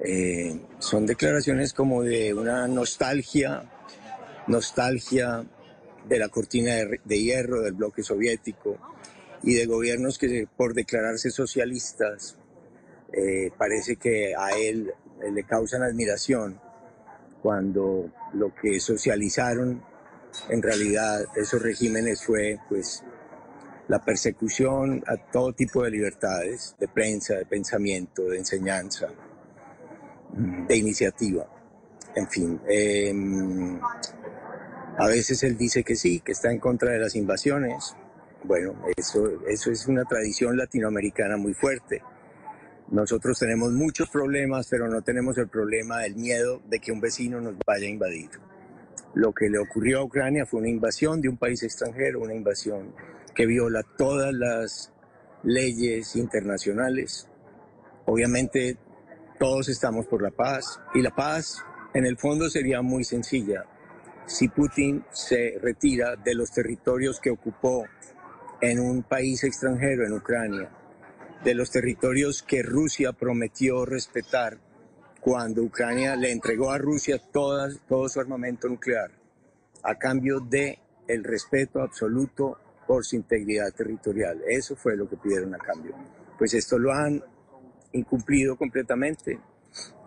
Eh, 0.00 0.58
son 0.78 1.04
declaraciones 1.04 1.72
como 1.72 2.02
de 2.02 2.32
una 2.32 2.66
nostalgia, 2.68 3.64
nostalgia 4.46 5.44
de 6.08 6.18
la 6.18 6.28
cortina 6.28 6.74
de, 6.74 7.18
hierro 7.18 7.62
del 7.62 7.74
bloque 7.74 8.02
soviético 8.02 8.78
y 9.42 9.54
de 9.54 9.66
gobiernos 9.66 10.18
que 10.18 10.46
por 10.56 10.74
declararse 10.74 11.30
socialistas 11.30 12.36
eh, 13.12 13.50
parece 13.58 13.96
que 13.96 14.34
a 14.36 14.50
él 14.56 14.94
le 15.20 15.44
causan 15.44 15.82
admiración 15.82 16.60
cuando 17.42 18.10
lo 18.34 18.54
que 18.54 18.80
socializaron 18.80 19.82
en 20.48 20.62
realidad 20.62 21.24
esos 21.36 21.62
regímenes 21.62 22.24
fue 22.24 22.58
pues 22.68 23.02
la 23.88 24.04
persecución 24.04 25.02
a 25.06 25.16
todo 25.16 25.52
tipo 25.54 25.82
de 25.82 25.90
libertades, 25.90 26.76
de 26.78 26.88
prensa, 26.88 27.34
de 27.34 27.46
pensamiento, 27.46 28.22
de 28.24 28.38
enseñanza, 28.38 29.08
de 30.32 30.76
iniciativa. 30.76 31.46
En 32.14 32.28
fin, 32.28 32.60
em, 32.68 33.80
a 34.98 35.06
veces 35.06 35.42
él 35.42 35.56
dice 35.56 35.82
que 35.84 35.96
sí, 35.96 36.20
que 36.20 36.32
está 36.32 36.50
en 36.50 36.58
contra 36.58 36.90
de 36.92 36.98
las 36.98 37.14
invasiones. 37.14 37.96
Bueno, 38.44 38.74
eso, 38.96 39.46
eso 39.48 39.70
es 39.70 39.86
una 39.86 40.04
tradición 40.04 40.56
latinoamericana 40.56 41.36
muy 41.36 41.54
fuerte. 41.54 42.02
Nosotros 42.90 43.38
tenemos 43.38 43.72
muchos 43.72 44.08
problemas, 44.08 44.66
pero 44.70 44.88
no 44.88 45.02
tenemos 45.02 45.36
el 45.36 45.48
problema 45.48 45.98
del 45.98 46.16
miedo 46.16 46.62
de 46.68 46.80
que 46.80 46.90
un 46.90 47.00
vecino 47.00 47.40
nos 47.40 47.54
vaya 47.66 47.86
a 47.86 47.90
invadir. 47.90 48.30
Lo 49.14 49.32
que 49.32 49.50
le 49.50 49.58
ocurrió 49.58 50.00
a 50.00 50.04
Ucrania 50.04 50.46
fue 50.46 50.60
una 50.60 50.70
invasión 50.70 51.20
de 51.20 51.28
un 51.28 51.36
país 51.36 51.62
extranjero, 51.62 52.20
una 52.20 52.34
invasión 52.34 52.94
que 53.34 53.46
viola 53.46 53.82
todas 53.96 54.32
las 54.32 54.92
leyes 55.42 56.16
internacionales. 56.16 57.28
Obviamente 58.06 58.78
todos 59.38 59.68
estamos 59.68 60.06
por 60.06 60.22
la 60.22 60.30
paz 60.30 60.80
y 60.94 61.02
la 61.02 61.14
paz 61.14 61.62
en 61.94 62.06
el 62.06 62.16
fondo 62.16 62.48
sería 62.48 62.80
muy 62.80 63.04
sencilla 63.04 63.64
si 64.28 64.48
Putin 64.48 65.04
se 65.10 65.58
retira 65.60 66.16
de 66.16 66.34
los 66.34 66.52
territorios 66.52 67.18
que 67.18 67.30
ocupó 67.30 67.84
en 68.60 68.78
un 68.78 69.02
país 69.02 69.42
extranjero, 69.44 70.04
en 70.04 70.12
Ucrania, 70.12 70.70
de 71.44 71.54
los 71.54 71.70
territorios 71.70 72.42
que 72.42 72.62
Rusia 72.62 73.12
prometió 73.12 73.84
respetar 73.84 74.58
cuando 75.20 75.62
Ucrania 75.62 76.16
le 76.16 76.32
entregó 76.32 76.70
a 76.70 76.78
Rusia 76.78 77.20
todo 77.32 78.08
su 78.08 78.20
armamento 78.20 78.68
nuclear 78.68 79.10
a 79.82 79.94
cambio 79.96 80.40
de 80.40 80.78
el 81.06 81.24
respeto 81.24 81.80
absoluto 81.80 82.58
por 82.86 83.04
su 83.04 83.16
integridad 83.16 83.72
territorial. 83.72 84.42
Eso 84.48 84.76
fue 84.76 84.96
lo 84.96 85.08
que 85.08 85.16
pidieron 85.16 85.54
a 85.54 85.58
cambio. 85.58 85.94
Pues 86.38 86.54
esto 86.54 86.78
lo 86.78 86.92
han 86.92 87.22
incumplido 87.92 88.56
completamente. 88.56 89.38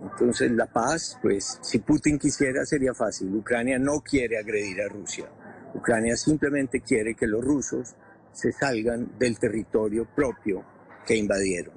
Entonces 0.01 0.51
la 0.51 0.65
paz, 0.65 1.17
pues 1.21 1.59
si 1.61 1.79
Putin 1.79 2.17
quisiera 2.17 2.65
sería 2.65 2.93
fácil. 2.93 3.33
Ucrania 3.33 3.79
no 3.79 4.01
quiere 4.01 4.37
agredir 4.37 4.81
a 4.81 4.89
Rusia. 4.89 5.29
Ucrania 5.73 6.17
simplemente 6.17 6.81
quiere 6.81 7.15
que 7.15 7.27
los 7.27 7.43
rusos 7.43 7.95
se 8.33 8.51
salgan 8.51 9.11
del 9.17 9.39
territorio 9.39 10.07
propio 10.15 10.65
que 11.05 11.15
invadieron. 11.15 11.73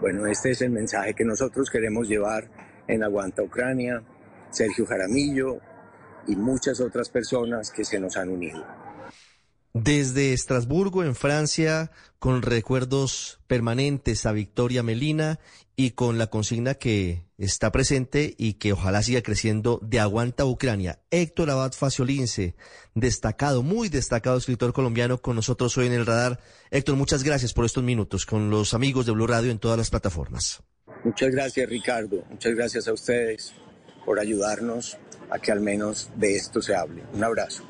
Bueno, 0.00 0.26
este 0.26 0.52
es 0.52 0.62
el 0.62 0.70
mensaje 0.70 1.14
que 1.14 1.24
nosotros 1.24 1.70
queremos 1.70 2.08
llevar 2.08 2.48
en 2.86 3.02
Aguanta 3.02 3.42
Ucrania, 3.42 4.02
Sergio 4.50 4.86
Jaramillo 4.86 5.58
y 6.26 6.36
muchas 6.36 6.80
otras 6.80 7.08
personas 7.08 7.70
que 7.70 7.84
se 7.84 7.98
nos 7.98 8.16
han 8.16 8.28
unido. 8.28 8.64
Desde 9.80 10.32
Estrasburgo, 10.32 11.04
en 11.04 11.14
Francia, 11.14 11.92
con 12.18 12.42
recuerdos 12.42 13.38
permanentes 13.46 14.26
a 14.26 14.32
Victoria 14.32 14.82
Melina 14.82 15.38
y 15.76 15.92
con 15.92 16.18
la 16.18 16.26
consigna 16.26 16.74
que 16.74 17.22
está 17.38 17.70
presente 17.70 18.34
y 18.36 18.54
que 18.54 18.72
ojalá 18.72 19.04
siga 19.04 19.22
creciendo 19.22 19.78
de 19.80 20.00
Aguanta 20.00 20.44
Ucrania. 20.44 20.98
Héctor 21.12 21.50
Abad 21.50 21.74
Faciolince, 21.74 22.56
destacado, 22.96 23.62
muy 23.62 23.88
destacado 23.88 24.38
escritor 24.38 24.72
colombiano 24.72 25.22
con 25.22 25.36
nosotros 25.36 25.78
hoy 25.78 25.86
en 25.86 25.92
el 25.92 26.06
radar. 26.06 26.40
Héctor, 26.72 26.96
muchas 26.96 27.22
gracias 27.22 27.54
por 27.54 27.64
estos 27.64 27.84
minutos 27.84 28.26
con 28.26 28.50
los 28.50 28.74
amigos 28.74 29.06
de 29.06 29.12
Blue 29.12 29.28
Radio 29.28 29.52
en 29.52 29.60
todas 29.60 29.78
las 29.78 29.90
plataformas. 29.90 30.60
Muchas 31.04 31.30
gracias, 31.30 31.68
Ricardo. 31.68 32.24
Muchas 32.28 32.52
gracias 32.56 32.88
a 32.88 32.92
ustedes 32.92 33.54
por 34.04 34.18
ayudarnos 34.18 34.98
a 35.30 35.38
que 35.38 35.52
al 35.52 35.60
menos 35.60 36.10
de 36.16 36.34
esto 36.34 36.60
se 36.60 36.74
hable. 36.74 37.04
Un 37.12 37.22
abrazo. 37.22 37.62